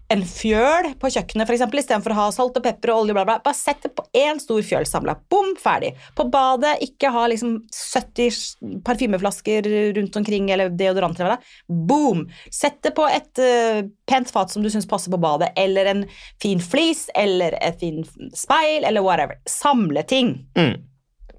en 0.10 0.24
fjøl 0.26 0.88
på 0.98 1.10
kjøkkenet 1.14 1.46
for 1.46 1.54
eksempel, 1.54 1.80
istedenfor 1.82 2.14
å 2.16 2.18
ha 2.18 2.26
salt 2.34 2.58
og 2.58 2.64
pepper 2.66 2.92
og 2.94 3.04
olje. 3.04 3.14
Bla 3.14 3.26
bla. 3.28 3.36
Bare 3.46 3.58
sett 3.58 3.84
det 3.86 3.92
på 3.94 4.06
én 4.18 4.40
stor 4.42 4.64
fjøl 4.66 4.88
samla. 4.90 5.16
Bom, 5.30 5.52
ferdig. 5.62 5.92
På 6.18 6.26
badet, 6.34 6.80
ikke 6.86 7.12
ha 7.14 7.28
liksom 7.30 7.60
70 7.76 8.82
parfymeflasker 8.88 9.70
rundt 10.00 10.18
omkring 10.18 10.50
eller 10.54 10.74
deodorant. 10.74 11.20
eller 11.20 11.36
hva 11.36 11.38
det. 11.38 11.86
Boom! 11.92 12.26
Sett 12.50 12.82
det 12.86 12.96
på 12.98 13.06
et 13.06 13.44
uh, 13.44 13.84
pent 14.10 14.34
fat 14.34 14.50
som 14.50 14.66
du 14.66 14.72
syns 14.74 14.90
passer 14.90 15.14
på 15.14 15.22
badet, 15.22 15.52
eller 15.60 15.94
en 15.94 16.04
fin 16.42 16.62
flis, 16.64 17.06
eller 17.14 17.60
et 17.62 17.78
fin 17.80 18.02
speil, 18.34 18.90
eller 18.90 19.06
whatever. 19.06 19.38
Samle 19.46 20.04
ting. 20.10 20.40
Mm. 20.58 20.82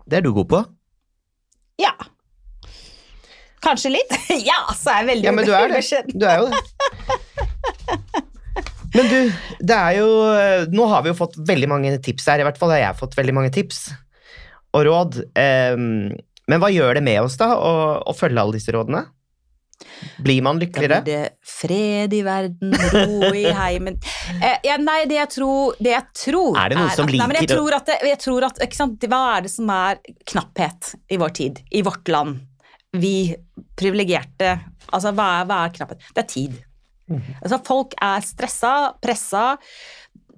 Det 0.06 0.20
er 0.20 0.26
du 0.26 0.32
god 0.36 0.50
på. 0.54 0.64
Ja. 1.82 1.96
Kanskje 3.66 3.96
litt? 3.98 4.18
ja, 4.50 4.62
så 4.78 4.94
er 4.94 5.02
jeg 5.02 5.12
veldig 5.14 5.30
Ja, 5.32 5.36
men 5.36 5.46
du 5.48 5.54
er 5.58 5.74
det. 5.74 6.04
Du 6.14 6.26
er 6.30 6.44
jo 6.44 6.50
det. 6.54 8.26
Men 8.94 9.10
du, 9.10 9.18
det 9.62 9.76
er 9.76 9.98
jo 10.00 10.08
Nå 10.74 10.86
har 10.90 11.04
vi 11.04 11.12
jo 11.12 11.18
fått 11.18 11.36
veldig 11.46 11.68
mange 11.70 11.92
tips 12.02 12.26
her. 12.30 12.42
I 12.42 12.46
hvert 12.48 12.58
fall 12.58 12.72
har 12.74 12.82
jeg 12.82 12.98
fått 12.98 13.16
veldig 13.18 13.36
mange 13.36 13.52
tips 13.54 13.84
og 14.74 14.84
råd. 14.86 15.22
Ehm, 15.38 16.10
men 16.50 16.62
hva 16.62 16.70
gjør 16.72 16.98
det 16.98 17.06
med 17.06 17.22
oss, 17.22 17.38
da, 17.38 17.52
å, 17.54 17.72
å 18.06 18.14
følge 18.16 18.42
alle 18.42 18.58
disse 18.58 18.74
rådene? 18.74 19.04
Blir 20.20 20.42
man 20.44 20.58
Da 20.58 20.66
lykkeligere? 20.66 21.00
blir 21.00 21.14
det 21.14 21.30
fred 21.46 22.12
i 22.12 22.20
verden, 22.24 22.74
ro 22.92 23.30
i 23.32 23.46
heimen 23.62 23.96
eh, 24.36 24.58
ja, 24.66 24.76
Nei, 24.80 25.06
det 25.08 25.16
jeg 25.16 25.30
tror, 25.38 25.78
det 25.80 25.94
jeg 25.94 26.04
tror 26.20 26.58
Er 26.60 26.72
det 26.72 26.76
noen 26.76 26.92
som 26.96 27.08
liker 27.08 27.32
nei, 27.32 27.38
jeg 27.40 27.50
tror 27.54 27.76
at, 27.78 27.88
det, 27.88 27.96
jeg 28.10 28.20
tror 28.20 28.46
at 28.50 28.60
sant, 28.76 29.06
Hva 29.08 29.20
er 29.38 29.46
det 29.46 29.52
som 29.52 29.72
er 29.72 30.02
knapphet 30.28 30.92
i 31.08 31.20
vår 31.20 31.32
tid, 31.40 31.62
i 31.72 31.80
vårt 31.86 32.12
land? 32.12 32.42
Vi 32.92 33.14
privilegerte 33.78 34.52
Altså, 34.90 35.14
hva 35.16 35.30
er, 35.38 35.48
hva 35.48 35.62
er 35.64 35.74
knapphet? 35.78 36.04
Det 36.12 36.24
er 36.24 36.28
tid. 36.28 36.60
Altså, 37.42 37.58
folk 37.66 37.94
er 38.00 38.20
stressa, 38.26 38.94
pressa. 39.02 39.44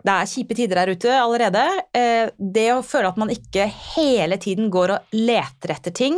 Det 0.03 0.11
er 0.11 0.27
kjipe 0.27 0.57
tider 0.59 0.81
der 0.81 0.91
ute 0.97 1.13
allerede. 1.15 1.63
Eh, 1.95 2.31
det 2.39 2.69
å 2.75 2.83
føle 2.83 3.13
at 3.13 3.19
man 3.21 3.31
ikke 3.31 3.69
hele 3.95 4.39
tiden 4.43 4.71
går 4.73 4.97
og 4.97 5.13
leter 5.15 5.77
etter 5.77 5.95
ting, 5.95 6.17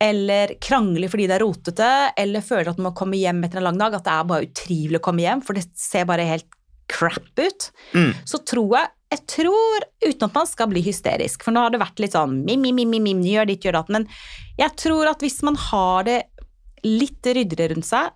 eller 0.00 0.54
krangler 0.60 1.08
fordi 1.12 1.26
det 1.30 1.36
er 1.36 1.44
rotete, 1.44 1.90
eller 2.18 2.44
føler 2.44 2.70
at 2.72 2.78
man 2.80 2.90
må 2.90 2.96
komme 2.96 3.20
hjem 3.20 3.44
etter 3.44 3.60
en 3.60 3.68
lang 3.68 3.78
dag, 3.80 3.94
at 3.98 4.04
det 4.06 4.14
er 4.14 4.28
bare 4.30 4.48
utrivelig 4.48 5.00
å 5.00 5.04
komme 5.04 5.24
hjem, 5.26 5.42
for 5.44 5.58
det 5.58 5.66
ser 5.78 6.08
bare 6.08 6.26
helt 6.28 6.48
crap 6.88 7.38
ut, 7.40 7.70
Mm. 7.94 8.12
så 8.28 8.38
tror 8.44 8.76
jeg 8.78 8.88
jeg 9.14 9.26
tror, 9.30 9.84
uten 10.02 10.24
at 10.26 10.34
man 10.34 10.46
skal 10.50 10.66
bli 10.66 10.80
hysterisk, 10.82 11.44
for 11.44 11.54
nå 11.54 11.60
har 11.62 11.70
det 11.70 11.78
vært 11.78 12.00
litt 12.02 12.16
sånn 12.16 12.40
mim, 12.44 12.60
mim, 12.60 12.74
mim, 12.74 13.02
mim 13.02 13.20
gjør 13.22 13.46
ditt, 13.46 13.62
gjør 13.62 13.76
datt, 13.78 13.92
men 13.94 14.08
jeg 14.58 14.74
tror 14.74 15.06
at 15.06 15.20
hvis 15.22 15.36
man 15.46 15.54
har 15.54 16.02
det 16.08 16.16
litt 16.82 17.22
ryddigere 17.22 17.76
rundt 17.76 17.86
seg, 17.86 18.10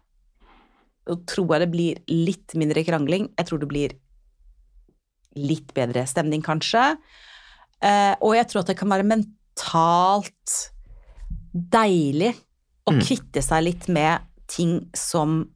så 1.09 1.17
tror 1.29 1.55
jeg 1.55 1.65
det 1.65 1.71
blir 1.73 2.01
litt 2.13 2.55
mindre 2.61 2.85
krangling. 2.85 3.31
Jeg 3.39 3.49
tror 3.49 3.63
det 3.63 3.69
blir 3.71 3.95
litt 5.39 5.73
bedre 5.77 6.05
stemning, 6.09 6.43
kanskje. 6.45 6.83
Eh, 7.81 8.15
og 8.21 8.35
jeg 8.37 8.49
tror 8.51 8.65
at 8.65 8.73
det 8.73 8.79
kan 8.81 8.91
være 8.93 9.07
mentalt 9.09 10.57
deilig 11.53 12.35
å 12.89 12.93
Mm. 12.93 13.01
kvitte 13.05 13.43
seg 13.45 13.65
litt 13.65 13.89
med 13.89 14.21
ting 14.49 14.91
som 14.97 15.51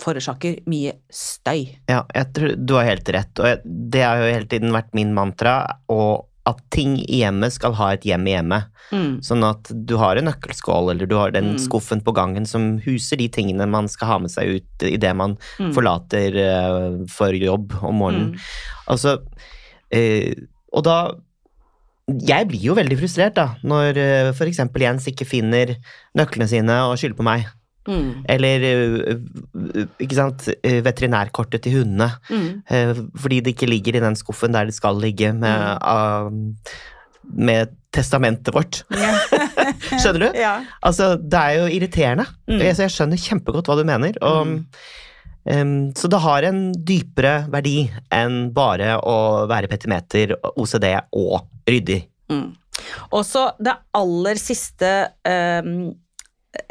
forårsaker 0.00 0.62
mye 0.66 0.94
støy. 1.10 1.76
Ja, 1.88 2.04
jeg 2.14 2.32
tror 2.34 2.54
du 2.66 2.74
har 2.74 2.84
helt 2.88 3.08
rett, 3.08 3.38
og 3.38 3.46
jeg, 3.46 3.60
det 3.64 4.02
har 4.02 4.16
jo 4.18 4.32
hele 4.34 4.46
tiden 4.48 4.72
vært 4.72 4.94
min 4.94 5.12
mantra, 5.14 5.80
og 5.88 6.26
at 6.48 6.60
ting 6.74 6.96
i 7.04 7.20
hjemmet 7.22 7.54
skal 7.54 7.76
ha 7.78 7.90
et 7.94 8.06
hjem 8.08 8.26
i 8.28 8.32
hjemmet. 8.34 8.68
Mm. 8.88 9.18
Sånn 9.24 9.44
at 9.44 9.68
du 9.68 9.96
har 10.00 10.16
en 10.16 10.28
nøkkelskål, 10.30 10.90
eller 10.94 11.08
du 11.10 11.14
har 11.18 11.32
den 11.34 11.52
Mm. 11.52 11.58
skuffen 11.60 12.00
på 12.04 12.14
gangen 12.16 12.46
som 12.48 12.78
huser 12.80 13.20
de 13.20 13.28
tingene 13.28 13.68
man 13.68 13.88
skal 13.88 14.08
ha 14.08 14.18
med 14.22 14.32
seg 14.32 14.56
ut 14.58 14.86
idet 14.88 15.14
man 15.16 15.36
Mm. 15.58 15.72
forlater 15.76 16.38
uh, 16.40 17.06
for 17.12 17.36
jobb 17.36 17.76
om 17.82 18.00
morgenen. 18.00 18.32
Mm. 18.32 18.38
Altså, 18.88 19.18
uh, 19.94 20.34
og 20.72 20.84
da 20.84 20.98
Jeg 22.08 22.48
blir 22.48 22.62
jo 22.70 22.74
veldig 22.74 22.96
frustrert 22.96 23.34
da, 23.36 23.56
når 23.62 23.98
uh, 24.00 24.32
for 24.32 24.48
eksempel 24.48 24.80
Jens 24.80 25.04
ikke 25.10 25.26
finner 25.28 25.74
nøklene 26.16 26.48
sine 26.48 26.72
og 26.88 26.96
skylder 26.96 27.18
på 27.18 27.26
meg. 27.26 27.44
Mm. 27.88 28.08
Eller 28.28 28.64
eh, 28.68 29.86
ikke 30.04 30.18
sant, 30.18 30.44
eh, 30.62 30.78
veterinærkortet 30.84 31.62
til 31.64 31.78
hundene. 31.80 32.10
Mm. 32.28 32.48
Eh, 32.68 32.94
fordi 33.16 33.40
det 33.46 33.54
ikke 33.56 33.70
ligger 33.70 33.96
i 33.96 34.02
den 34.04 34.18
skuffen 34.20 34.52
der 34.52 34.68
det 34.68 34.76
skal 34.76 35.00
ligge 35.00 35.32
med, 35.32 35.48
Mm. 35.48 35.78
ah, 35.80 36.30
med 37.32 37.72
testamentet 37.92 38.52
vårt. 38.54 38.82
Yeah. 38.92 39.18
Skjønner 40.00 40.26
du? 40.28 40.38
ja. 40.38 40.54
Altså, 40.84 41.14
det 41.16 41.40
er 41.40 41.56
jo 41.62 41.66
irriterende. 41.78 42.24
Mm. 42.48 42.60
Jeg, 42.62 42.76
så 42.76 42.84
jeg 42.86 42.94
skjønner 42.94 43.20
kjempegodt 43.24 43.68
hva 43.68 43.76
du 43.80 43.84
mener. 43.88 44.16
Og, 44.24 44.54
em, 45.48 45.72
så 45.96 46.08
det 46.12 46.20
har 46.24 46.46
en 46.48 46.60
dypere 46.88 47.34
verdi 47.52 47.86
enn 48.14 48.50
bare 48.56 48.98
å 49.00 49.46
være 49.50 49.70
petimeter, 49.72 50.36
OCD 50.56 50.90
og 51.16 51.48
ryddig. 51.68 52.02
Mm. 52.32 52.50
Også 53.16 53.48
det 53.64 53.74
aller 53.98 54.38
siste 54.40 54.90
ehm, 55.26 55.88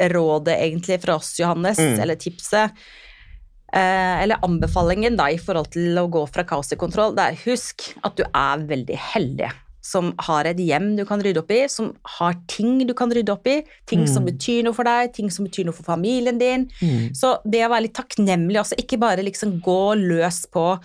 rådet 0.00 0.56
egentlig 0.58 1.00
fra 1.02 1.16
oss, 1.16 1.36
Johannes, 1.38 1.78
Mm. 1.78 2.00
eller 2.00 2.16
tipset, 2.16 2.72
eh, 3.72 4.22
eller 4.22 4.36
anbefalingen 4.42 5.16
da, 5.16 5.28
i 5.30 5.38
forhold 5.38 5.70
til 5.74 5.94
å 6.00 6.08
gå 6.10 6.24
fra 6.28 6.44
kaos 6.44 6.68
til 6.68 6.78
kontroll, 6.78 7.14
det 7.14 7.24
er 7.24 7.40
husk 7.46 7.94
at 8.04 8.16
du 8.16 8.24
er 8.24 8.58
veldig 8.68 8.96
heldig. 9.14 9.50
Som 9.88 10.12
har 10.26 10.44
et 10.44 10.58
hjem 10.58 10.96
du 10.98 11.04
kan 11.06 11.20
rydde 11.22 11.38
opp 11.40 11.50
i, 11.54 11.66
som 11.68 11.94
har 12.18 12.34
ting 12.48 12.86
du 12.86 12.92
kan 12.92 13.08
rydde 13.10 13.30
opp 13.32 13.46
i. 13.46 13.62
Ting 13.86 14.06
som 14.06 14.24
Mm. 14.24 14.32
betyr 14.36 14.64
noe 14.64 14.74
for 14.74 14.84
deg, 14.84 15.14
ting 15.14 15.30
som 15.30 15.46
betyr 15.46 15.64
noe 15.64 15.72
for 15.72 15.84
familien 15.84 16.38
din. 16.38 16.66
Så 17.14 17.38
det 17.48 17.62
å 17.64 17.70
være 17.70 17.82
litt 17.82 17.94
takknemlig 17.94 18.58
også, 18.60 18.76
ikke 18.76 18.98
bare 19.00 19.22
liksom 19.24 19.62
gå 19.62 19.94
løs 19.96 20.46
på 20.52 20.78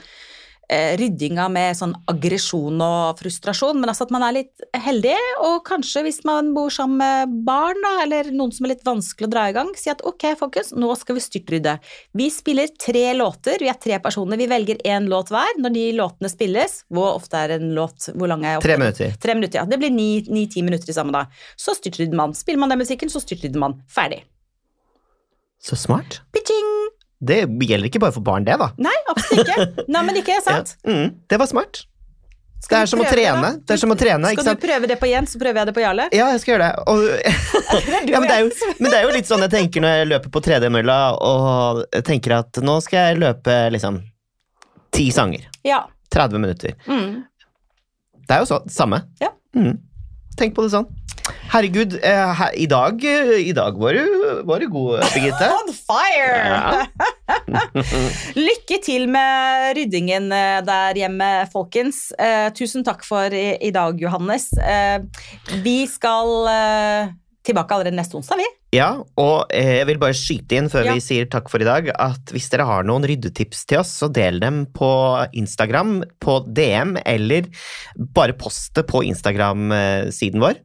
ryddinga 1.00 1.48
med 1.54 1.78
sånn 1.78 1.94
aggresjon 2.12 2.82
og 2.84 3.20
frustrasjon, 3.20 3.80
men 3.82 3.92
altså 3.92 4.08
at 4.08 4.14
man 4.16 4.26
er 4.28 4.38
litt 4.40 4.66
heldig, 4.86 5.16
og 5.46 5.62
kanskje 5.68 6.06
hvis 6.08 6.22
man 6.28 6.54
bor 6.56 6.74
sammen 6.74 7.02
med 7.02 7.34
barn, 7.48 7.80
da, 7.84 7.94
eller 8.06 8.30
noen 8.36 8.54
som 8.56 8.68
er 8.68 8.74
litt 8.74 8.86
vanskelig 8.88 9.30
å 9.30 9.34
dra 9.34 9.48
i 9.50 9.56
gang, 9.56 9.72
si 9.80 9.92
at 9.94 10.04
ok, 10.08 10.28
folkens, 10.40 10.74
nå 10.78 10.92
skal 11.00 11.18
vi 11.18 11.26
styrtrydde. 11.26 11.78
Vi 12.18 12.30
spiller 12.34 12.72
tre 12.80 13.06
låter, 13.18 13.62
vi 13.64 13.72
er 13.72 13.80
tre 13.82 14.00
personer, 14.04 14.40
vi 14.40 14.50
velger 14.52 14.82
én 14.88 15.10
låt 15.12 15.34
hver. 15.34 15.58
Når 15.62 15.76
de 15.76 15.86
låtene 15.98 16.32
spilles, 16.32 16.80
hvor 16.94 17.18
ofte 17.18 17.40
er 17.40 17.58
en 17.58 17.74
låt, 17.78 18.10
hvor 18.14 18.32
lang 18.32 18.46
er 18.48 18.62
Tre 18.64 18.78
minutter. 18.80 19.16
Tre 19.22 19.36
minutter, 19.38 19.62
ja. 19.62 19.66
Det 19.70 19.80
blir 19.82 19.94
ni-ti 19.94 20.64
minutter 20.66 20.90
i 20.90 20.96
samme 20.96 21.16
da. 21.16 21.26
Så 21.60 21.76
styrtrydder 21.78 22.18
man. 22.18 22.36
Spiller 22.38 22.64
man 22.64 22.74
den 22.74 22.84
musikken, 22.84 23.12
så 23.12 23.22
styrtrydder 23.24 23.62
man. 23.62 23.82
Ferdig. 23.92 24.24
Så 25.64 25.80
smart. 25.80 26.22
Pitching! 26.36 26.93
Det 27.24 27.40
gjelder 27.48 27.88
ikke 27.90 28.02
bare 28.04 28.16
for 28.16 28.26
barn, 28.26 28.46
det, 28.48 28.58
da. 28.60 28.70
Nei, 28.84 28.94
absolutt 29.14 29.48
ikke. 29.48 29.88
Nei, 29.88 30.06
men 30.10 30.20
ikke 30.20 30.38
sant? 30.48 30.78
Ja. 30.84 30.94
Mm, 30.94 31.18
det 31.32 31.40
var 31.42 31.52
smart. 31.52 31.84
Det 32.64 32.78
er 32.80 32.88
som 32.88 33.02
å 33.04 33.08
trene. 33.08 33.50
Det 33.68 33.76
er 33.76 33.80
som 33.82 33.92
å 33.92 33.96
trene, 34.00 34.30
Skal 34.38 34.56
du 34.56 34.62
prøve 34.64 34.88
det 34.88 34.96
på 35.02 35.10
Jens, 35.10 35.34
så 35.36 35.40
prøver 35.42 35.60
jeg 35.60 35.68
det 35.68 35.74
på 35.76 35.84
Jarle? 35.84 36.06
Ja, 36.16 36.30
jeg 36.32 36.44
skal 36.44 36.54
gjøre 36.54 36.70
det. 36.70 36.86
Og, 36.88 37.02
ja, 38.14 38.22
men, 38.24 38.30
det 38.30 38.38
jo, 38.40 38.70
men 38.80 38.88
det 38.88 39.00
er 39.00 39.08
jo 39.08 39.12
litt 39.18 39.28
sånn 39.28 39.44
jeg 39.44 39.52
tenker 39.52 39.84
når 39.84 39.98
jeg 39.98 40.10
løper 40.14 40.32
på 40.32 40.42
tredemølla 40.46 40.98
og 41.28 41.84
tenker 42.08 42.38
at 42.38 42.62
nå 42.64 42.78
skal 42.86 43.10
jeg 43.10 43.20
løpe 43.26 43.58
liksom 43.76 44.00
ti 44.96 45.10
sanger. 45.12 45.50
Ja. 45.68 45.82
30 46.16 46.40
minutter. 46.40 46.78
Mm. 46.88 47.24
Det 48.24 48.38
er 48.38 48.46
jo 48.46 48.48
så, 48.48 48.62
samme. 48.72 49.02
Ja. 49.20 49.34
Mm. 49.58 49.76
Tenk 50.40 50.56
på 50.58 50.66
det 50.66 50.74
sånn. 50.74 50.90
Herregud, 51.54 51.94
eh, 52.04 52.32
her, 52.36 52.56
i, 52.58 52.66
dag, 52.68 53.04
eh, 53.06 53.38
i 53.48 53.54
dag 53.56 53.78
var 53.80 53.96
du, 53.96 54.42
var 54.44 54.60
du 54.60 54.68
god, 54.74 55.04
Birgitte. 55.14 55.48
On 55.60 55.70
fire! 55.72 56.88
Lykke 58.48 58.80
til 58.84 59.06
med 59.14 59.78
ryddingen 59.78 60.32
eh, 60.34 60.60
der 60.66 61.00
hjemme, 61.00 61.30
folkens. 61.54 62.08
Eh, 62.18 62.50
tusen 62.58 62.84
takk 62.84 63.06
for 63.08 63.32
i, 63.32 63.54
i 63.62 63.72
dag, 63.76 64.02
Johannes. 64.02 64.50
Eh, 64.58 65.06
vi 65.64 65.84
skal 65.88 66.34
eh, 66.52 67.14
tilbake 67.44 67.76
allerede 67.76 67.96
neste 67.98 68.16
onsdag, 68.16 68.38
vi. 68.40 68.46
Ja, 68.74 68.88
og 69.20 69.52
eh, 69.54 69.76
jeg 69.82 69.86
vil 69.90 70.00
bare 70.02 70.16
skyte 70.18 70.56
inn 70.58 70.70
før 70.72 70.86
Ja. 70.88 70.94
vi 70.96 71.02
sier 71.04 71.28
takk 71.30 71.50
for 71.52 71.62
i 71.62 71.68
dag, 71.68 71.90
at 71.94 72.32
hvis 72.34 72.48
dere 72.50 72.66
har 72.66 72.84
noen 72.88 73.04
ryddetips 73.06 73.66
til 73.70 73.78
oss, 73.84 73.92
så 74.02 74.08
del 74.12 74.40
dem 74.42 74.66
på 74.74 74.88
Instagram, 75.38 76.04
på 76.24 76.40
DM, 76.56 76.96
eller 77.06 77.44
bare 78.16 78.34
post 78.34 78.74
det 78.80 78.88
på 78.90 79.04
Instagram-siden 79.06 80.40
vår, 80.42 80.56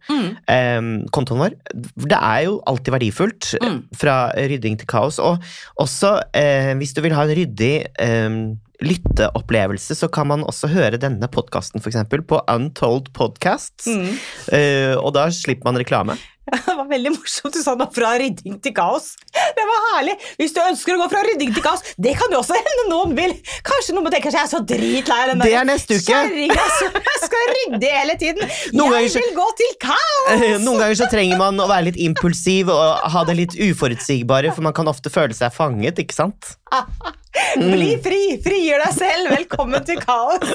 eh, 0.49 0.81
kontoen 1.13 1.43
vår. 1.43 1.59
Det 1.75 2.17
er 2.17 2.45
jo 2.47 2.63
alltid 2.67 2.95
verdifullt, 2.97 3.55
eh, 3.61 3.69
Mm. 3.69 3.83
fra 3.95 4.33
rydding 4.37 4.79
til 4.79 4.87
kaos. 4.87 5.19
Og 5.19 5.43
også, 5.79 6.23
eh, 6.33 6.73
hvis 6.75 6.95
du 6.95 7.03
vil 7.03 7.13
ha 7.13 7.23
en 7.27 7.35
ryddig 7.37 7.87
eh, 7.99 8.55
lytteopplevelse, 8.81 9.95
så 9.99 10.09
kan 10.11 10.29
man 10.29 10.45
også 10.45 10.69
høre 10.71 10.99
denne 11.01 11.27
podkasten 11.29 11.83
på 11.83 12.41
Untold 12.49 13.13
Podcasts, 13.13 13.87
Mm. 13.87 14.19
eh, 14.53 14.95
og 14.97 15.13
da 15.15 15.27
slipper 15.29 15.65
man 15.65 15.77
reklame. 15.77 16.17
Det 16.69 16.75
var 16.79 16.87
veldig 16.89 17.13
morsomt 17.15 17.55
du 17.55 17.61
sa 17.63 17.75
nå 17.79 17.87
fra 17.95 18.15
rydding 18.21 18.59
til 18.65 18.75
kaos. 18.77 19.11
Det 19.57 19.65
var 19.69 19.85
herlig. 19.93 20.15
Hvis 20.41 20.55
du 20.57 20.61
ønsker 20.63 20.97
å 20.97 21.01
gå 21.03 21.09
fra 21.13 21.23
rydding 21.27 21.53
til 21.57 21.65
kaos, 21.65 21.83
det 22.01 22.15
kan 22.19 22.33
jo 22.33 22.41
også 22.41 22.57
hende 22.57 22.87
noen 22.91 23.15
vil. 23.19 23.35
Kanskje 23.67 23.97
noen 23.97 24.07
må 24.09 24.13
tenke 24.15 24.33
seg 24.33 24.39
jeg 24.39 24.47
er 24.47 24.53
så 24.53 24.61
dritlei 24.73 25.19
av 25.25 25.33
den 25.33 25.43
der 25.43 25.57
er 25.59 26.03
kjerringa 26.09 26.67
som 26.79 26.99
skal 27.27 27.53
rydde 27.57 27.93
hele 27.99 28.17
tiden. 28.21 28.53
Noen 28.79 28.97
jeg 29.03 29.13
så- 29.15 29.25
vil 29.25 29.35
gå 29.37 29.49
til 29.61 29.77
kaos! 29.83 30.47
Noen 30.65 30.83
ganger 30.85 30.99
så 31.03 31.11
trenger 31.13 31.41
man 31.41 31.61
å 31.61 31.69
være 31.71 31.91
litt 31.91 32.01
impulsiv 32.09 32.73
og 32.73 33.09
ha 33.15 33.25
det 33.29 33.39
litt 33.43 33.59
uforutsigbare, 33.69 34.55
for 34.55 34.65
man 34.67 34.77
kan 34.77 34.91
ofte 34.91 35.13
føle 35.13 35.37
seg 35.37 35.53
fanget, 35.55 36.01
ikke 36.05 36.17
sant? 36.17 36.55
Bli 37.57 37.93
fri! 38.05 38.23
Frigjør 38.45 38.85
deg 38.85 38.97
selv! 38.97 39.31
Velkommen 39.33 39.85
til 39.89 40.01
kaos! 40.03 40.51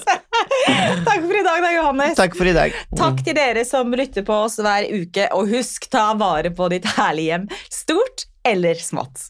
Takk 1.08 1.24
for 1.26 1.40
i 1.40 1.46
dag, 1.46 1.64
da, 1.66 1.72
Johannes. 1.78 2.18
Takk 2.20 2.38
for 2.38 2.50
i 2.50 2.56
dag. 2.56 2.76
Takk 2.98 3.24
til 3.26 3.38
dere 3.38 3.66
som 3.68 3.94
lytter 3.96 4.26
på 4.28 4.44
oss 4.46 4.60
hver 4.62 4.88
uke, 4.92 5.30
og 5.34 5.50
husk, 5.54 5.90
ta 5.94 6.12
vare 6.20 6.54
på 6.54 6.70
ditt 6.74 6.88
herlige 6.98 7.34
hjem. 7.34 7.50
Stort 7.74 8.28
eller 8.48 8.80
smått. 8.80 9.30